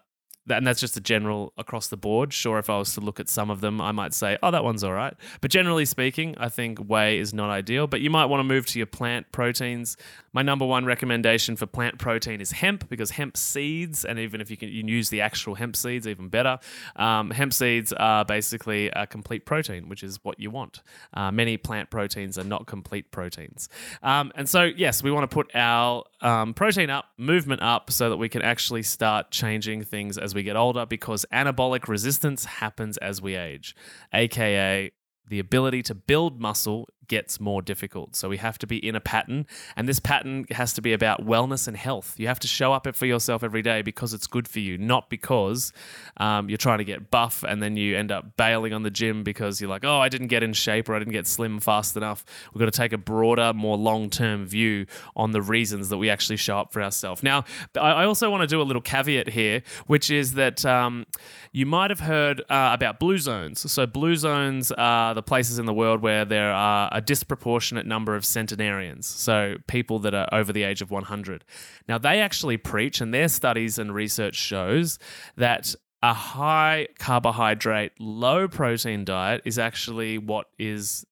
[0.48, 2.32] and that's just a general across the board.
[2.32, 4.64] Sure, if I was to look at some of them, I might say, oh, that
[4.64, 5.14] one's all right.
[5.40, 7.86] But generally speaking, I think whey is not ideal.
[7.86, 9.96] But you might want to move to your plant proteins.
[10.36, 14.50] My number one recommendation for plant protein is hemp because hemp seeds, and even if
[14.50, 16.58] you can, you can use the actual hemp seeds, even better.
[16.94, 20.82] Um, hemp seeds are basically a complete protein, which is what you want.
[21.14, 23.70] Uh, many plant proteins are not complete proteins.
[24.02, 28.10] Um, and so, yes, we want to put our um, protein up, movement up, so
[28.10, 32.98] that we can actually start changing things as we get older because anabolic resistance happens
[32.98, 33.74] as we age,
[34.12, 34.92] aka
[35.28, 38.16] the ability to build muscle gets more difficult.
[38.16, 41.26] So we have to be in a pattern, and this pattern has to be about
[41.26, 42.14] wellness and health.
[42.18, 45.10] You have to show up for yourself every day because it's good for you, not
[45.10, 45.72] because
[46.18, 49.24] um, you're trying to get buff and then you end up bailing on the gym
[49.24, 51.96] because you're like, oh, I didn't get in shape or I didn't get slim fast
[51.96, 52.24] enough.
[52.52, 56.10] We've got to take a broader, more long term view on the reasons that we
[56.10, 57.22] actually show up for ourselves.
[57.22, 57.44] Now,
[57.80, 61.06] I also want to do a little caveat here, which is that um,
[61.52, 63.70] you might have heard uh, about blue zones.
[63.70, 68.16] So, blue zones are the places in the world where there are a disproportionate number
[68.16, 71.44] of centenarians, so people that are over the age of 100.
[71.86, 74.98] Now, they actually preach, and their studies and research shows
[75.36, 81.04] that a high carbohydrate, low protein diet is actually what is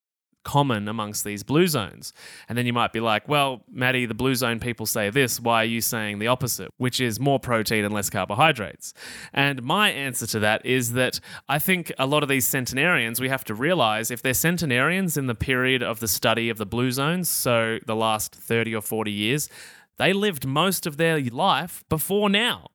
[0.45, 2.13] common amongst these blue zones.
[2.47, 5.39] And then you might be like, well, Maddie, the blue zone people say this.
[5.39, 8.93] Why are you saying the opposite, which is more protein and less carbohydrates?
[9.33, 13.27] And my answer to that is that I think a lot of these centenarians, we
[13.27, 16.91] have to realize if they're centenarians in the period of the study of the blue
[16.91, 19.49] zones, so the last 30 or 40 years,
[19.97, 22.67] they lived most of their life before now.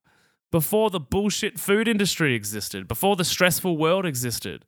[0.51, 4.65] Before the bullshit food industry existed, before the stressful world existed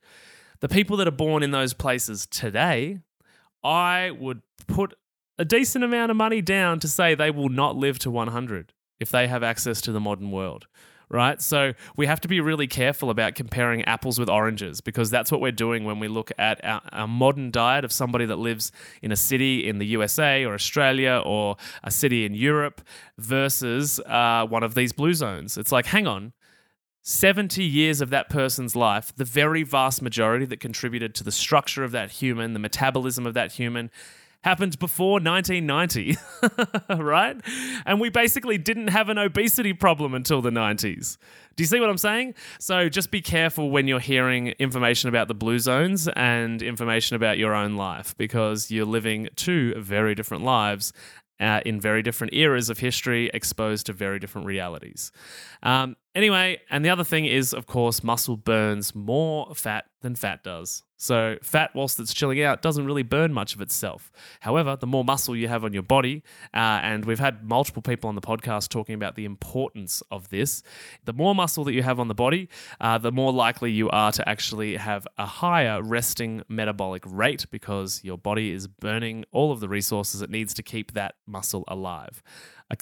[0.62, 3.00] the people that are born in those places today,
[3.64, 4.94] I would put
[5.36, 9.10] a decent amount of money down to say they will not live to 100 if
[9.10, 10.68] they have access to the modern world.
[11.10, 11.42] Right.
[11.42, 15.42] So we have to be really careful about comparing apples with oranges because that's what
[15.42, 18.72] we're doing when we look at our, our, modern diet of somebody that lives
[19.02, 22.80] in a city in the USA or Australia or a city in Europe
[23.18, 25.58] versus uh, one of these blue zones.
[25.58, 26.32] It's like, hang on,
[27.02, 31.82] 70 years of that person's life, the very vast majority that contributed to the structure
[31.82, 33.90] of that human, the metabolism of that human,
[34.44, 36.16] happened before 1990,
[37.02, 37.36] right?
[37.86, 41.16] And we basically didn't have an obesity problem until the 90s.
[41.54, 42.34] Do you see what I'm saying?
[42.58, 47.38] So just be careful when you're hearing information about the blue zones and information about
[47.38, 50.92] your own life because you're living two very different lives
[51.42, 55.10] uh, in very different eras of history, exposed to very different realities.
[55.62, 60.44] Um, anyway, and the other thing is, of course, muscle burns more fat than fat
[60.44, 60.84] does.
[61.02, 64.12] So, fat, whilst it's chilling out, doesn't really burn much of itself.
[64.38, 66.22] However, the more muscle you have on your body,
[66.54, 70.62] uh, and we've had multiple people on the podcast talking about the importance of this,
[71.04, 72.48] the more muscle that you have on the body,
[72.80, 78.00] uh, the more likely you are to actually have a higher resting metabolic rate because
[78.04, 82.22] your body is burning all of the resources it needs to keep that muscle alive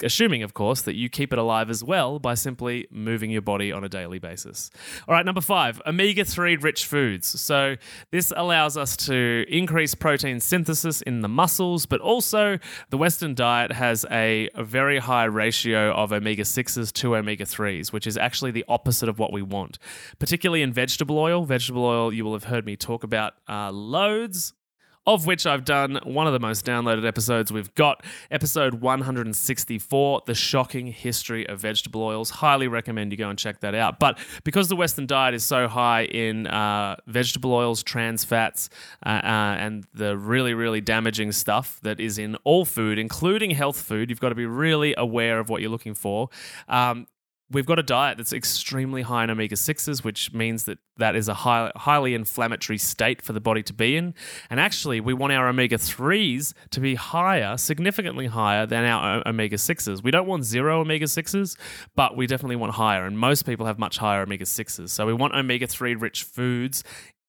[0.03, 3.71] assuming, of course, that you keep it alive as well by simply moving your body
[3.71, 4.69] on a daily basis.
[5.07, 7.27] All right, number five, omega 3 rich foods.
[7.27, 7.75] So,
[8.11, 12.57] this allows us to increase protein synthesis in the muscles, but also
[12.89, 17.91] the Western diet has a, a very high ratio of omega 6s to omega 3s,
[17.91, 19.77] which is actually the opposite of what we want,
[20.19, 21.43] particularly in vegetable oil.
[21.45, 24.53] Vegetable oil, you will have heard me talk about uh, loads
[25.13, 30.33] of which I've done one of the most downloaded episodes we've got, episode 164, The
[30.33, 32.29] Shocking History of Vegetable Oils.
[32.29, 33.99] Highly recommend you go and check that out.
[33.99, 38.69] But because the Western diet is so high in uh, vegetable oils, trans fats,
[39.05, 43.81] uh, uh, and the really, really damaging stuff that is in all food, including health
[43.81, 46.29] food, you've got to be really aware of what you're looking for.
[46.69, 47.07] Um,
[47.51, 51.27] we've got a diet that's extremely high in omega 6s, which means that that is
[51.27, 54.13] a high, highly inflammatory state for the body to be in.
[54.49, 59.57] And actually, we want our omega 3s to be higher, significantly higher than our omega
[59.57, 60.03] 6s.
[60.03, 61.57] We don't want zero omega 6s,
[61.95, 63.05] but we definitely want higher.
[63.05, 64.89] And most people have much higher omega 6s.
[64.89, 66.83] So we want omega 3 rich foods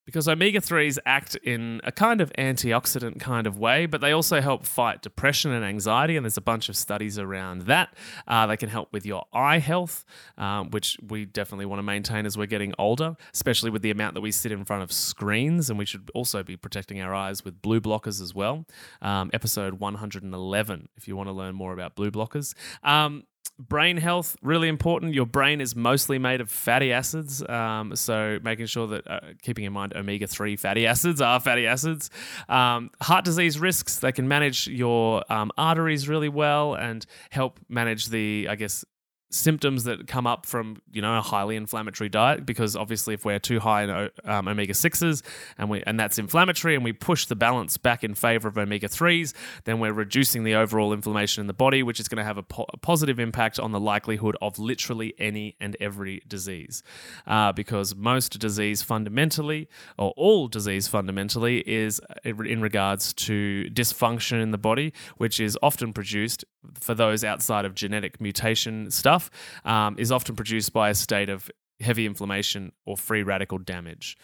[0.05, 4.41] because omega 3s act in a kind of antioxidant kind of way, but they also
[4.41, 6.17] help fight depression and anxiety.
[6.17, 7.95] And there's a bunch of studies around that.
[8.27, 10.05] Uh, they can help with your eye health,
[10.37, 14.15] um, which we definitely want to maintain as we're getting older, especially with the amount
[14.15, 15.71] that we sit in front of screens.
[15.71, 18.67] And we should also be protecting our eyes with blue blockers as well.
[19.01, 22.55] Um, episode 111, if you want to learn more about blue blockers.
[22.83, 23.25] Um,
[23.59, 25.15] brain health really important.
[25.15, 29.65] Your brain is mostly made of fatty acids um, so making sure that uh, keeping
[29.65, 32.11] in mind omega-3 fatty acids are fatty acids.
[32.49, 38.07] Um, heart disease risks they can manage your um, arteries really well and help manage
[38.07, 38.85] the i guess
[39.33, 43.39] symptoms that come up from you know a highly inflammatory diet because obviously if we're
[43.39, 45.23] too high in um, omega 6s
[45.57, 48.89] and we and that's inflammatory and we push the balance back in favor of omega
[48.89, 49.33] 3s
[49.65, 52.43] then we're reducing the overall inflammation in the body which is going to have a,
[52.43, 56.83] po- a positive impact on the likelihood of literally any and every disease.
[57.27, 59.69] Uh, because most disease fundamentally
[59.99, 65.93] or all disease fundamentally is in regards to dysfunction in the body which is often
[65.93, 69.22] produced for those outside of genetic mutation stuff,
[69.65, 74.17] um, is often produced by a state of heavy inflammation or free radical damage.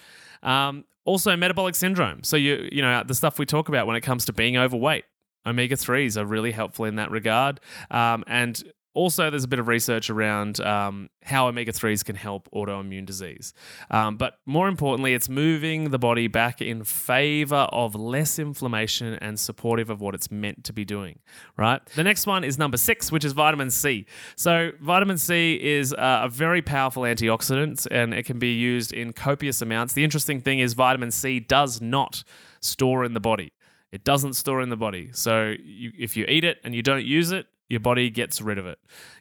[0.43, 2.23] Um, also, metabolic syndrome.
[2.23, 5.05] So you you know the stuff we talk about when it comes to being overweight.
[5.47, 8.63] Omega threes are really helpful in that regard, um, and
[8.99, 13.55] also, there's a bit of research around um, how omega 3s can help autoimmune disease.
[13.93, 19.39] Um, but more importantly, it's moving the body back in favor of less inflammation and
[19.39, 21.21] supportive of what it's meant to be doing,
[21.57, 21.81] right?
[21.95, 24.05] The next one is number six, which is vitamin C.
[24.35, 29.13] So, vitamin C is uh, a very powerful antioxidant and it can be used in
[29.13, 29.95] copious amounts.
[29.95, 32.25] The interesting thing is, vitamin C does not
[32.61, 33.53] store in the body.
[33.93, 35.11] It doesn't store in the body.
[35.13, 38.59] So you, if you eat it and you don't use it, your body gets rid
[38.59, 38.79] of it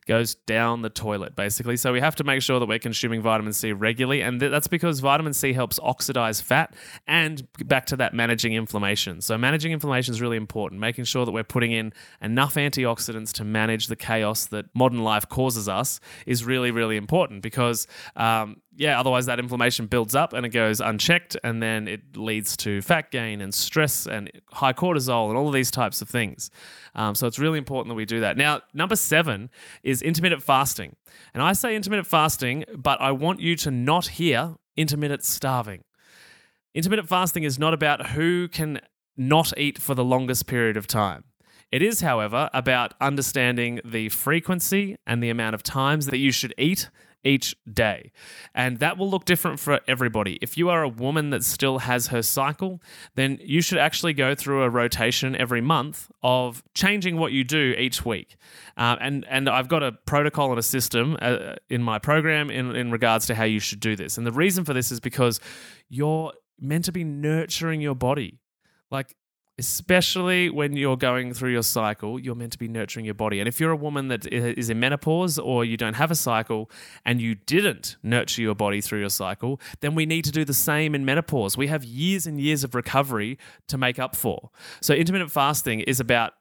[0.08, 3.54] goes down the toilet basically so we have to make sure that we're consuming vitamin
[3.54, 6.74] c regularly and th- that's because vitamin c helps oxidize fat
[7.06, 11.32] and back to that managing inflammation so managing inflammation is really important making sure that
[11.32, 11.92] we're putting in
[12.22, 17.42] enough antioxidants to manage the chaos that modern life causes us is really really important
[17.42, 17.86] because
[18.16, 22.56] um, yeah, otherwise that inflammation builds up and it goes unchecked, and then it leads
[22.58, 26.52] to fat gain and stress and high cortisol and all of these types of things.
[26.94, 28.38] Um, so it's really important that we do that.
[28.38, 29.50] Now, number seven
[29.82, 30.96] is intermittent fasting.
[31.34, 35.84] And I say intermittent fasting, but I want you to not hear intermittent starving.
[36.74, 38.80] Intermittent fasting is not about who can
[39.16, 41.24] not eat for the longest period of time.
[41.72, 46.54] It is, however, about understanding the frequency and the amount of times that you should
[46.58, 46.90] eat
[47.28, 48.12] each day.
[48.56, 50.40] And that will look different for everybody.
[50.42, 52.82] If you are a woman that still has her cycle,
[53.16, 57.76] then you should actually go through a rotation every month of changing what you do
[57.78, 58.38] each week.
[58.78, 62.76] Uh, and, and I've got a protocol and a system uh, in my program in,
[62.76, 64.18] in regards to how you should do this.
[64.18, 65.40] And the reason for this is because
[65.90, 68.40] you're meant to be nurturing your body.
[68.90, 69.16] Like
[69.60, 73.40] especially when you're going through your cycle, you're meant to be nurturing your body.
[73.40, 76.70] And if you're a woman that is in menopause or you don't have a cycle
[77.04, 80.54] and you didn't nurture your body through your cycle, then we need to do the
[80.54, 81.58] same in menopause.
[81.58, 84.52] We have years and years of recovery to make up for.
[84.82, 86.34] So, intermittent fasting is about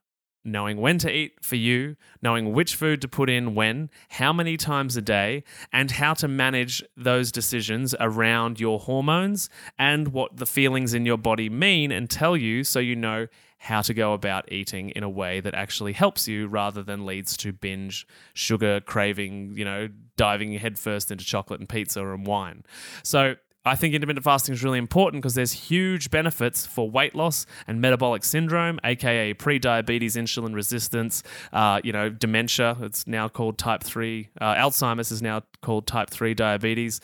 [0.46, 4.56] knowing when to eat for you, knowing which food to put in when, how many
[4.56, 5.42] times a day,
[5.72, 11.18] and how to manage those decisions around your hormones and what the feelings in your
[11.18, 13.26] body mean and tell you so you know
[13.58, 17.36] how to go about eating in a way that actually helps you rather than leads
[17.38, 22.64] to binge, sugar craving, you know, diving headfirst into chocolate and pizza and wine.
[23.02, 23.36] So,
[23.66, 27.80] I think intermittent fasting is really important because there's huge benefits for weight loss and
[27.80, 32.76] metabolic syndrome, aka pre-diabetes, insulin resistance, uh, you know, dementia.
[32.80, 34.28] It's now called type three.
[34.40, 37.00] Uh, Alzheimer's is now called type three diabetes.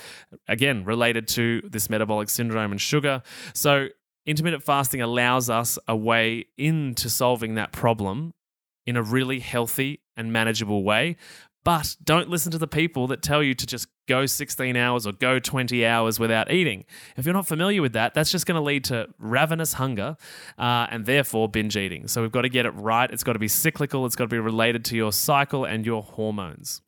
[0.47, 3.23] Again, related to this metabolic syndrome and sugar.
[3.55, 3.89] So
[4.25, 8.35] intermittent fasting allows us a way into solving that problem
[8.87, 11.17] in a really healthy and manageable way
[11.65, 15.13] but don't listen to the people that tell you to just go 16 hours or
[15.13, 16.85] go 20 hours without eating.
[17.17, 20.17] If you're not familiar with that, that's just going to lead to ravenous hunger
[20.59, 22.09] uh, and therefore binge eating.
[22.09, 23.11] So we've got to get it right.
[23.11, 26.03] It's got to be cyclical, it's got to be related to your cycle and your
[26.03, 26.83] hormones.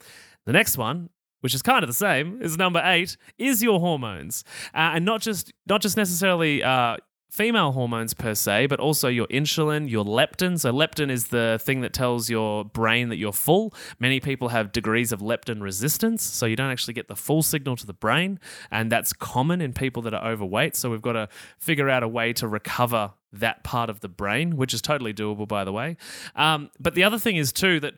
[0.45, 1.11] The next one
[1.45, 4.45] which is kind of the same, is number eight, is your hormones,
[4.75, 6.97] uh, and not just not just necessarily uh,
[7.35, 10.57] female hormones per se, but also your insulin, your leptin.
[10.57, 13.75] So, leptin is the thing that tells your brain that you're full.
[13.99, 17.75] Many people have degrees of leptin resistance, so you don't actually get the full signal
[17.75, 18.39] to the brain.
[18.71, 20.77] And that's common in people that are overweight.
[20.77, 21.29] So, we've got to
[21.59, 25.49] figure out a way to recover that part of the brain, which is totally doable,
[25.49, 25.97] by the way.
[26.37, 27.95] Um, but the other thing is, too, that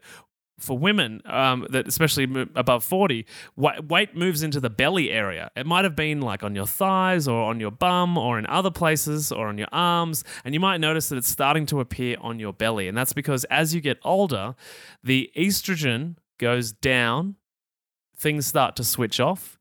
[0.58, 3.26] for women um, that especially above 40
[3.56, 5.50] weight moves into the belly area.
[5.54, 8.70] It might have been like on your thighs or on your bum or in other
[8.70, 12.38] places or on your arms and you might notice that it's starting to appear on
[12.38, 14.54] your belly and that's because as you get older
[15.04, 17.36] the estrogen goes down
[18.16, 19.58] things start to switch off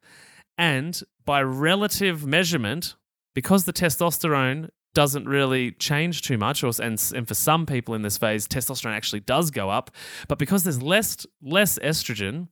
[0.57, 2.95] and by relative measurement
[3.33, 8.01] because the testosterone doesn't really change too much, or and, and for some people in
[8.01, 9.91] this phase, testosterone actually does go up.
[10.27, 12.47] But because there's less less estrogen,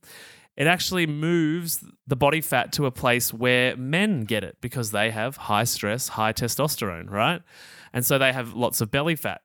[0.56, 5.10] it actually moves the body fat to a place where men get it because they
[5.10, 7.42] have high stress, high testosterone, right?
[7.92, 9.40] And so they have lots of belly fat.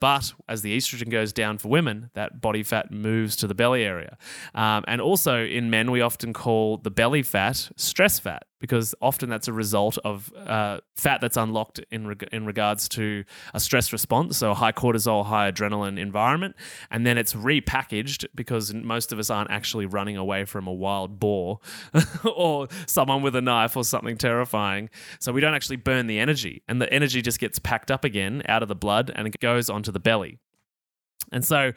[0.00, 3.84] But as the estrogen goes down for women, that body fat moves to the belly
[3.84, 4.18] area.
[4.52, 9.28] Um, and also in men, we often call the belly fat stress fat because often
[9.28, 13.92] that's a result of uh, fat that's unlocked in, reg- in regards to a stress
[13.92, 16.54] response, so a high cortisol, high adrenaline environment.
[16.88, 21.18] And then it's repackaged because most of us aren't actually running away from a wild
[21.18, 21.58] boar
[22.24, 24.90] or someone with a knife or something terrifying.
[25.18, 26.62] So we don't actually burn the energy.
[26.68, 29.68] And the energy just gets packed up again out of the blood and it goes
[29.68, 30.38] onto the belly.
[31.32, 31.72] And so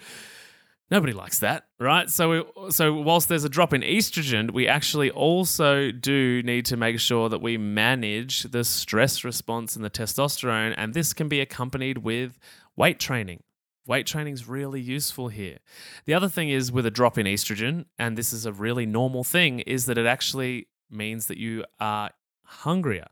[0.91, 2.09] Nobody likes that, right?
[2.09, 6.77] So, we, so whilst there's a drop in estrogen, we actually also do need to
[6.77, 11.41] make sure that we manage the stress response and the testosterone, and this can be
[11.41, 12.37] accompanied with
[12.75, 13.41] weight training.
[13.87, 15.57] Weight training is really useful here.
[16.05, 19.23] The other thing is with a drop in estrogen, and this is a really normal
[19.23, 22.11] thing, is that it actually means that you are
[22.43, 23.07] hungrier.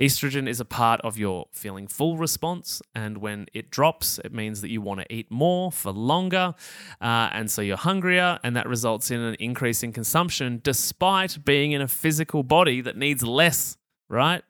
[0.00, 4.62] Estrogen is a part of your feeling full response, and when it drops, it means
[4.62, 6.54] that you want to eat more for longer,
[7.02, 11.72] uh, and so you're hungrier, and that results in an increase in consumption despite being
[11.72, 13.76] in a physical body that needs less,
[14.08, 14.42] right?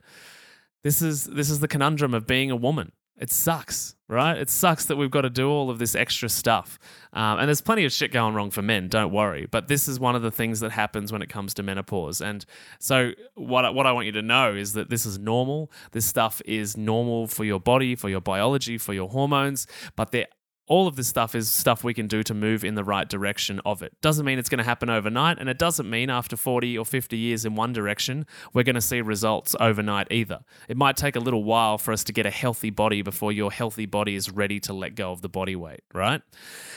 [0.85, 4.37] This is this is the conundrum of being a woman It sucks, right?
[4.39, 6.79] It sucks that we've got to do all of this extra stuff.
[7.13, 9.47] Um, and there's plenty of shit going wrong for men, don't worry.
[9.47, 12.23] But this is one of the things that happens when it comes to menopause.
[12.23, 12.47] And
[12.79, 15.71] so, what, I- what I want you to know is that this is normal.
[15.93, 19.67] This stuff is normal for your body, for your biology, for your hormones.
[19.97, 20.27] But there
[20.71, 23.61] all of this stuff is stuff we can do to move in the right direction
[23.67, 23.93] of it.
[24.01, 27.19] Doesn't mean it's going to happen overnight, and it doesn't mean after 40 or 50
[27.19, 30.39] years in one direction, we're going to see results overnight either.
[30.69, 33.51] It might take a little while for us to get a healthy body before your
[33.51, 36.23] healthy body is ready to let go of the body weight, right?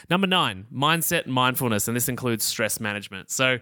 [0.09, 3.29] Number nine, mindset and mindfulness, and this includes stress management.
[3.29, 3.59] So,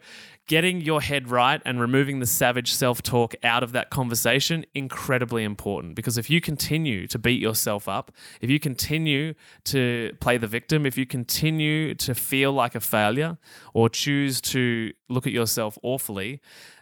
[0.52, 5.46] getting your head right and removing the savage self talk out of that conversation incredibly
[5.46, 5.96] important.
[5.96, 9.34] Because if you continue to beat yourself up if you continue
[9.64, 13.38] to play the victim if you continue to feel like a failure
[13.74, 16.42] or choose to look at yourself awfully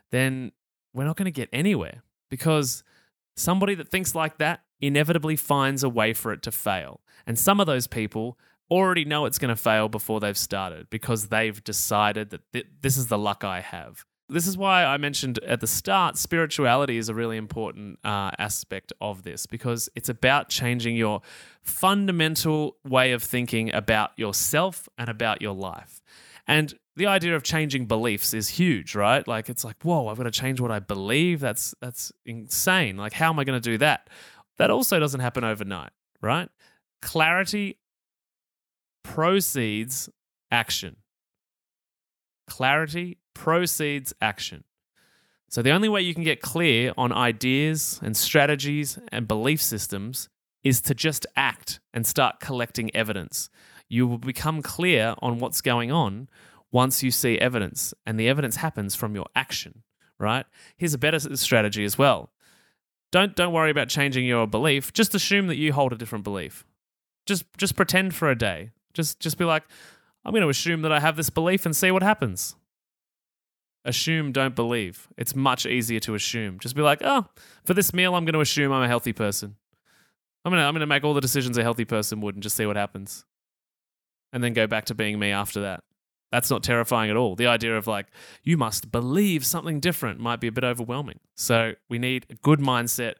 [0.10, 0.52] then
[0.96, 2.02] we're not going to get anywhere.
[2.32, 2.84] Because
[3.36, 7.02] somebody that thinks like that inevitably finds a way for it to fail.
[7.28, 8.36] And some of those people
[8.72, 12.98] already know it's going to fail before they've started because they've decided that th- this
[12.98, 14.06] is the luck I have.
[14.32, 18.94] This is why I mentioned at the start spirituality is a really important uh, aspect
[19.02, 21.22] of this because it's about changing your
[21.64, 26.02] fundamental way of thinking about yourself and about your life.
[26.46, 29.28] And the idea of changing beliefs is huge, right?
[29.28, 31.40] Like it's like, whoa, I've got to change what I believe.
[31.40, 32.98] That's that's insane.
[32.98, 34.10] Like, how am I going to do that?
[34.58, 35.92] That also doesn't happen overnight,
[36.22, 36.50] right?
[37.02, 37.78] Clarity
[39.10, 40.08] proceeds
[40.52, 40.96] action.
[42.48, 44.64] Clarity proceeds action.
[45.50, 50.30] So, the only way you can get clear on ideas and strategies and belief systems
[50.64, 53.50] is to just act and start collecting evidence.
[53.88, 56.30] You will become clear on what's going on
[56.72, 59.82] once you see evidence, and the evidence happens from your action,
[60.20, 60.46] right?
[60.78, 62.30] Here's a better strategy as well.
[63.12, 64.94] Don't, don't worry about changing your belief.
[64.94, 66.64] Just assume that you hold a different belief.
[67.26, 69.64] Just, just pretend for a day just just be like,
[70.26, 72.56] I'm going to assume that I have this belief and see what happens.
[73.86, 75.08] Assume, don't believe.
[75.18, 76.60] It's much easier to assume.
[76.60, 77.28] Just be like, oh,
[77.64, 79.56] for this meal, I'm going to assume I'm a healthy person.
[80.44, 82.44] I'm going to I'm going to make all the decisions a healthy person would and
[82.44, 83.26] just see what happens.
[84.34, 85.84] And then go back to being me after that.
[86.32, 87.36] That's not terrifying at all.
[87.36, 88.08] The idea of like,
[88.44, 91.20] you must believe something different might be a bit overwhelming.
[91.36, 93.16] So we need a good mindset,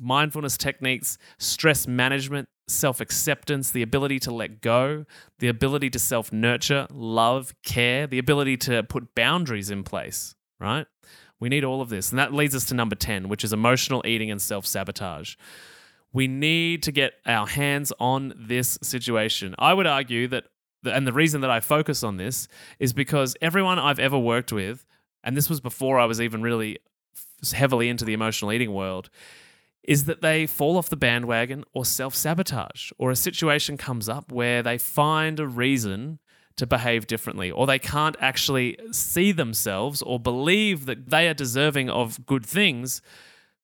[0.00, 5.04] mindfulness techniques, stress management, self acceptance, the ability to let go,
[5.38, 10.86] the ability to self nurture, love, care, the ability to put boundaries in place, right?
[11.40, 12.10] We need all of this.
[12.10, 15.36] And that leads us to number 10, which is emotional eating and self sabotage.
[16.12, 19.54] We need to get our hands on this situation.
[19.58, 20.44] I would argue that,
[20.84, 24.86] and the reason that I focus on this is because everyone I've ever worked with,
[25.22, 26.78] and this was before I was even really
[27.52, 29.10] heavily into the emotional eating world,
[29.88, 34.30] is that they fall off the bandwagon or self sabotage, or a situation comes up
[34.30, 36.18] where they find a reason
[36.56, 41.88] to behave differently, or they can't actually see themselves or believe that they are deserving
[41.88, 43.00] of good things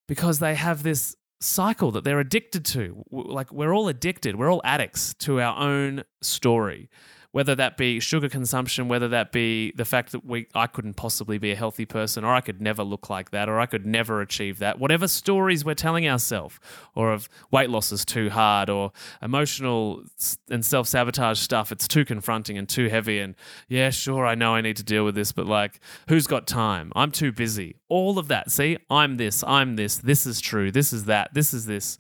[0.09, 3.05] because they have this cycle that they're addicted to.
[3.11, 6.89] Like we're all addicted, we're all addicts to our own story
[7.35, 11.37] whether that be sugar consumption, whether that be the fact that we I couldn't possibly
[11.37, 14.21] be a healthy person, or I could never look like that, or I could never
[14.21, 14.79] achieve that.
[14.79, 16.61] Whatever stories we're telling ourselves,
[16.95, 20.05] or of weight loss is too hard, or emotional
[20.49, 23.19] and self sabotage stuff, it's too confronting and too heavy.
[23.19, 23.35] And
[23.67, 26.93] yeah, sure, I know I need to deal with this, but like, who's got time?
[26.95, 27.75] I'm too busy.
[27.89, 28.53] All of that.
[28.53, 31.99] See, I'm this, I'm this, this is true, this is that, this is this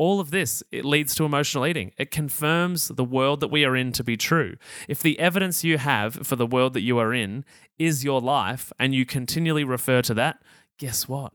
[0.00, 1.92] all of this it leads to emotional eating.
[1.98, 4.56] It confirms the world that we are in to be true.
[4.88, 7.44] If the evidence you have for the world that you are in
[7.78, 10.42] is your life and you continually refer to that
[10.78, 11.34] guess what?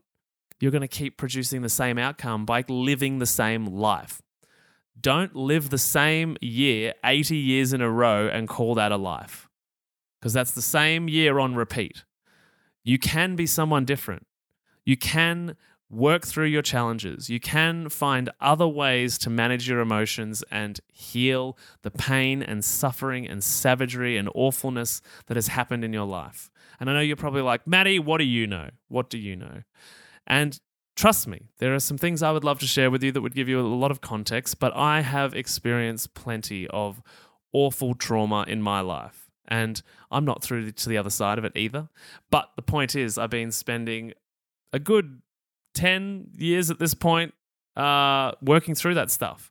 [0.58, 4.20] You're going to keep producing the same outcome by living the same life.
[5.00, 9.48] Don't live the same year 80 years in a row and call that a life
[10.18, 12.04] because that's the same year on repeat.
[12.82, 14.26] You can be someone different.
[14.84, 15.54] You can
[15.88, 17.30] work through your challenges.
[17.30, 23.26] You can find other ways to manage your emotions and heal the pain and suffering
[23.26, 26.50] and savagery and awfulness that has happened in your life.
[26.80, 28.70] And I know you're probably like, Matty, what do you know?
[28.88, 29.62] What do you know?
[30.26, 30.58] And
[30.96, 33.34] trust me, there are some things I would love to share with you that would
[33.34, 37.00] give you a lot of context, but I have experienced plenty of
[37.52, 39.30] awful trauma in my life.
[39.48, 39.80] And
[40.10, 41.88] I'm not through to the other side of it either.
[42.30, 44.12] But the point is, I've been spending
[44.72, 45.22] a good
[45.76, 47.34] 10 years at this point
[47.76, 49.50] uh, working through that stuff.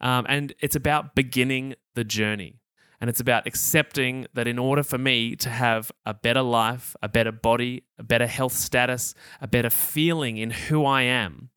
[0.00, 2.60] Um, and it's about beginning the journey.
[3.00, 7.08] And it's about accepting that in order for me to have a better life, a
[7.08, 11.50] better body, a better health status, a better feeling in who I am,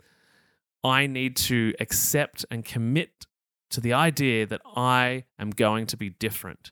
[0.83, 3.25] I need to accept and commit
[3.69, 6.71] to the idea that I am going to be different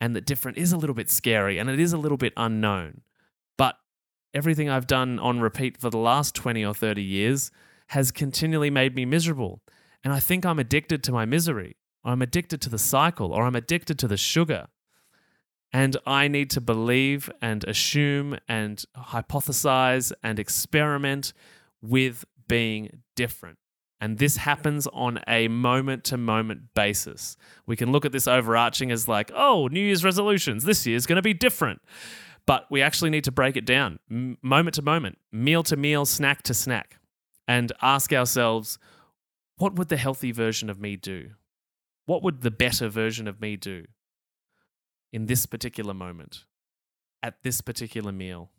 [0.00, 3.02] and that different is a little bit scary and it is a little bit unknown.
[4.32, 7.50] Everything I've done on repeat for the last 20 or 30 years
[7.88, 9.60] has continually made me miserable.
[10.04, 11.76] And I think I'm addicted to my misery.
[12.04, 14.68] or I'm addicted to the cycle or I'm addicted to the sugar.
[15.72, 21.32] And I need to believe and assume and hypothesize and experiment
[21.82, 23.58] with being different.
[24.00, 27.36] And this happens on a moment to moment basis.
[27.66, 30.64] We can look at this overarching as like, oh, New Year's resolutions.
[30.64, 31.82] This year is going to be different.
[32.46, 36.42] But we actually need to break it down moment to moment, meal to meal, snack
[36.42, 36.98] to snack,
[37.46, 38.78] and ask ourselves,
[39.56, 41.30] what would the healthy version of me do?
[42.06, 43.84] What would the better version of me do
[45.12, 46.44] in this particular moment,
[47.22, 48.50] at this particular meal,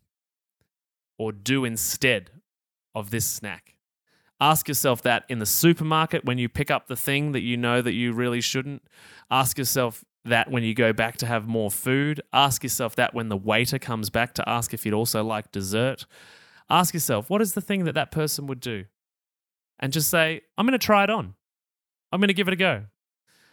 [1.18, 2.30] or do instead
[2.96, 3.76] of this snack?
[4.40, 7.82] Ask yourself that in the supermarket when you pick up the thing that you know
[7.82, 8.82] that you really shouldn't.
[9.30, 12.22] Ask yourself that when you go back to have more food.
[12.32, 16.06] Ask yourself that when the waiter comes back to ask if you'd also like dessert.
[16.70, 18.86] Ask yourself, what is the thing that that person would do?
[19.80, 21.34] And just say, I'm going to try it on.
[22.12, 22.84] I'm going to give it a go.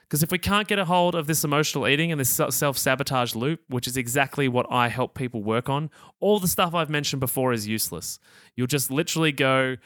[0.02, 3.34] Because if we can't get a hold of this emotional eating and this self sabotage
[3.34, 7.20] loop, which is exactly what I help people work on, all the stuff I've mentioned
[7.20, 8.18] before is useless.
[8.56, 9.76] You'll just literally go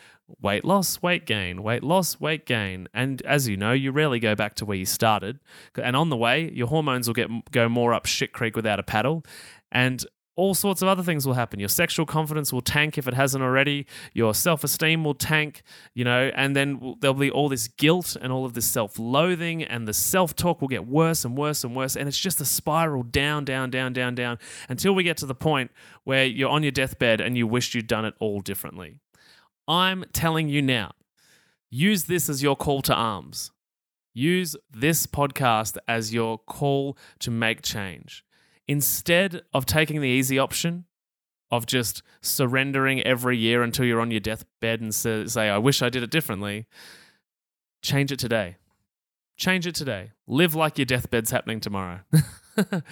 [0.41, 2.89] weight loss, weight gain, weight loss, weight gain.
[2.95, 5.41] And as you know, you rarely go back to where you started.
[5.77, 8.83] And on the way, your hormones will get go more up shit creek without a
[8.83, 9.25] paddle.
[9.71, 10.05] And
[10.35, 11.61] all sorts of other things will happen.
[11.61, 13.87] Your sexual confidence will tank if it hasn't already.
[14.15, 15.63] Your self esteem will tank,
[15.95, 19.63] you know, and then there'll be all this guilt and all of this self loathing,
[19.63, 21.97] and the self talk will get worse and worse and worse.
[21.97, 25.35] And it's just a spiral down, down, down, down, down until we get to the
[25.35, 25.71] point
[26.05, 29.01] where you're on your deathbed and you wished you'd done it all differently.
[29.69, 30.93] I'm telling you now,
[31.71, 33.51] use this as your call to arms.
[34.15, 38.25] Use this podcast as your call to make change
[38.69, 40.85] instead of taking the easy option
[41.51, 45.89] of just surrendering every year until you're on your deathbed and say, I wish I
[45.89, 46.67] did it differently,
[47.83, 48.57] change it today.
[49.37, 50.13] Change it today.
[50.27, 52.01] Live like your deathbed's happening tomorrow.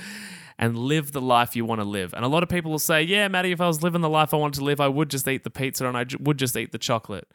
[0.60, 2.12] and live the life you want to live.
[2.12, 4.34] And a lot of people will say, Yeah, Matty, if I was living the life
[4.34, 6.70] I wanted to live, I would just eat the pizza and I would just eat
[6.70, 7.26] the chocolate.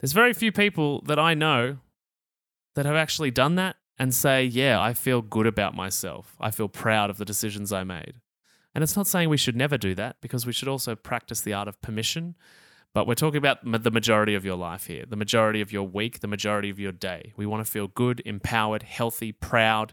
[0.00, 1.78] There's very few people that I know
[2.74, 6.34] that have actually done that and say, yeah, I feel good about myself.
[6.40, 8.14] I feel proud of the decisions I made.
[8.74, 11.52] And it's not saying we should never do that because we should also practice the
[11.52, 12.36] art of permission.
[12.94, 16.20] But we're talking about the majority of your life here, the majority of your week,
[16.20, 17.34] the majority of your day.
[17.36, 19.92] We want to feel good, empowered, healthy, proud,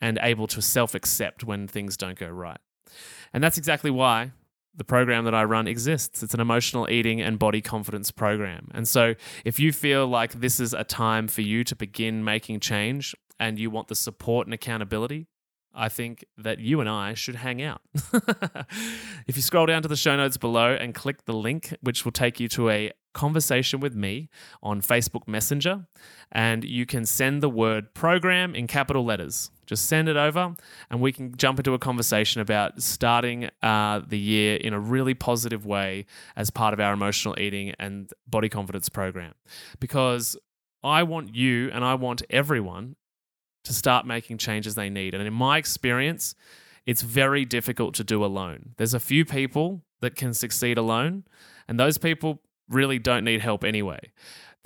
[0.00, 2.60] and able to self accept when things don't go right.
[3.32, 4.32] And that's exactly why
[4.74, 6.22] the program that I run exists.
[6.22, 8.68] It's an emotional eating and body confidence program.
[8.72, 12.60] And so, if you feel like this is a time for you to begin making
[12.60, 15.26] change and you want the support and accountability,
[15.74, 17.82] I think that you and I should hang out.
[19.26, 22.12] if you scroll down to the show notes below and click the link, which will
[22.12, 24.28] take you to a conversation with me
[24.62, 25.86] on Facebook Messenger,
[26.32, 29.50] and you can send the word program in capital letters.
[29.68, 30.56] Just send it over,
[30.90, 35.12] and we can jump into a conversation about starting uh, the year in a really
[35.12, 39.34] positive way as part of our emotional eating and body confidence program.
[39.78, 40.38] Because
[40.82, 42.96] I want you and I want everyone
[43.64, 45.12] to start making changes they need.
[45.14, 46.34] And in my experience,
[46.86, 48.74] it's very difficult to do alone.
[48.78, 51.24] There's a few people that can succeed alone,
[51.68, 52.40] and those people
[52.70, 54.12] really don't need help anyway.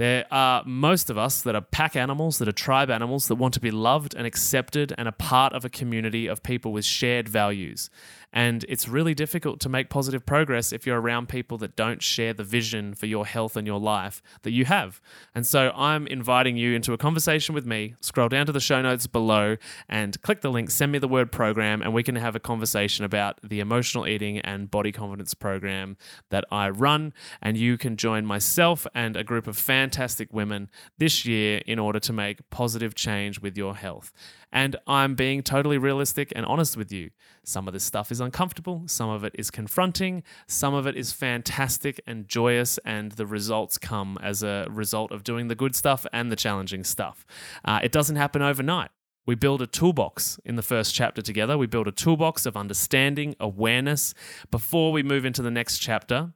[0.03, 3.55] There are most of us that are pack animals, that are tribe animals, that want
[3.55, 7.29] to be loved and accepted and a part of a community of people with shared
[7.29, 7.89] values.
[8.33, 12.33] And it's really difficult to make positive progress if you're around people that don't share
[12.33, 15.03] the vision for your health and your life that you have.
[15.35, 17.95] And so I'm inviting you into a conversation with me.
[18.01, 21.31] Scroll down to the show notes below and click the link, send me the word
[21.31, 25.99] program, and we can have a conversation about the emotional eating and body confidence program
[26.31, 27.13] that I run.
[27.43, 29.59] And you can join myself and a group of
[29.93, 34.11] fantastic women this year in order to make positive change with your health.
[34.51, 37.11] And I'm being totally realistic and honest with you.
[37.45, 41.13] Some of this stuff is uncomfortable, some of it is confronting, some of it is
[41.13, 46.07] fantastic and joyous, and the results come as a result of doing the good stuff
[46.11, 47.27] and the challenging stuff.
[47.63, 48.91] Uh, it doesn't happen overnight.
[49.27, 51.59] We build a toolbox in the first chapter together.
[51.59, 54.15] We build a toolbox of understanding, awareness
[54.51, 56.33] before we move into the next chapter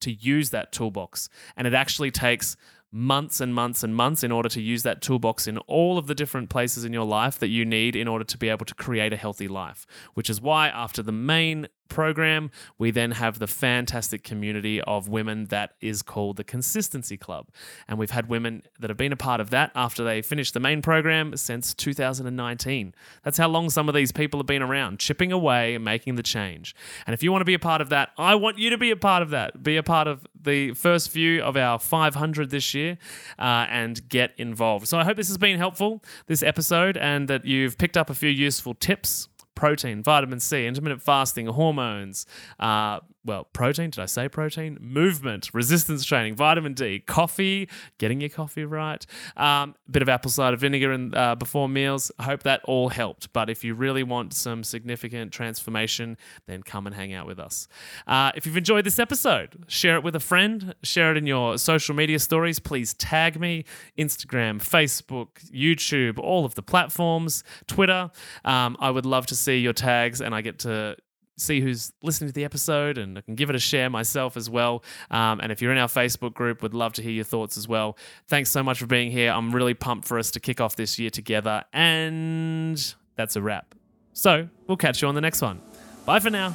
[0.00, 1.28] to use that toolbox.
[1.56, 2.56] And it actually takes
[2.90, 6.14] months and months and months in order to use that toolbox in all of the
[6.14, 9.12] different places in your life that you need in order to be able to create
[9.12, 9.86] a healthy life.
[10.14, 15.46] Which is why, after the main program, we then have the fantastic community of women
[15.46, 17.48] that is called the Consistency Club.
[17.86, 20.60] And we've had women that have been a part of that after they finished the
[20.60, 22.94] main program since 2019.
[23.22, 26.22] That's how long some of these people have been around, chipping away and making the
[26.22, 26.74] change.
[27.06, 28.90] And if you want to be a part of that, I want you to be
[28.90, 29.62] a part of that.
[29.62, 32.98] Be a part of the first few of our 500 this year
[33.38, 34.86] uh, and get involved.
[34.88, 38.14] So I hope this has been helpful, this episode, and that you've picked up a
[38.14, 39.28] few useful tips
[39.58, 42.24] protein, vitamin C, intermittent fasting, hormones,
[42.60, 44.78] uh, well, protein, did I say protein?
[44.80, 47.68] Movement, resistance training, vitamin D, coffee,
[47.98, 49.04] getting your coffee right,
[49.36, 52.10] um, bit of apple cider vinegar in, uh, before meals.
[52.18, 53.30] I hope that all helped.
[53.34, 56.16] But if you really want some significant transformation,
[56.46, 57.68] then come and hang out with us.
[58.06, 61.58] Uh, if you've enjoyed this episode, share it with a friend, share it in your
[61.58, 62.58] social media stories.
[62.58, 63.66] Please tag me
[63.98, 68.10] Instagram, Facebook, YouTube, all of the platforms, Twitter.
[68.46, 70.96] Um, I would love to see your tags and I get to
[71.38, 74.50] see who's listening to the episode and I can give it a share myself as
[74.50, 74.82] well.
[75.10, 77.66] Um, and if you're in our Facebook group, would love to hear your thoughts as
[77.66, 77.96] well.
[78.26, 79.30] Thanks so much for being here.
[79.30, 81.64] I'm really pumped for us to kick off this year together.
[81.72, 83.74] And that's a wrap.
[84.12, 85.60] So we'll catch you on the next one.
[86.04, 86.54] Bye for now.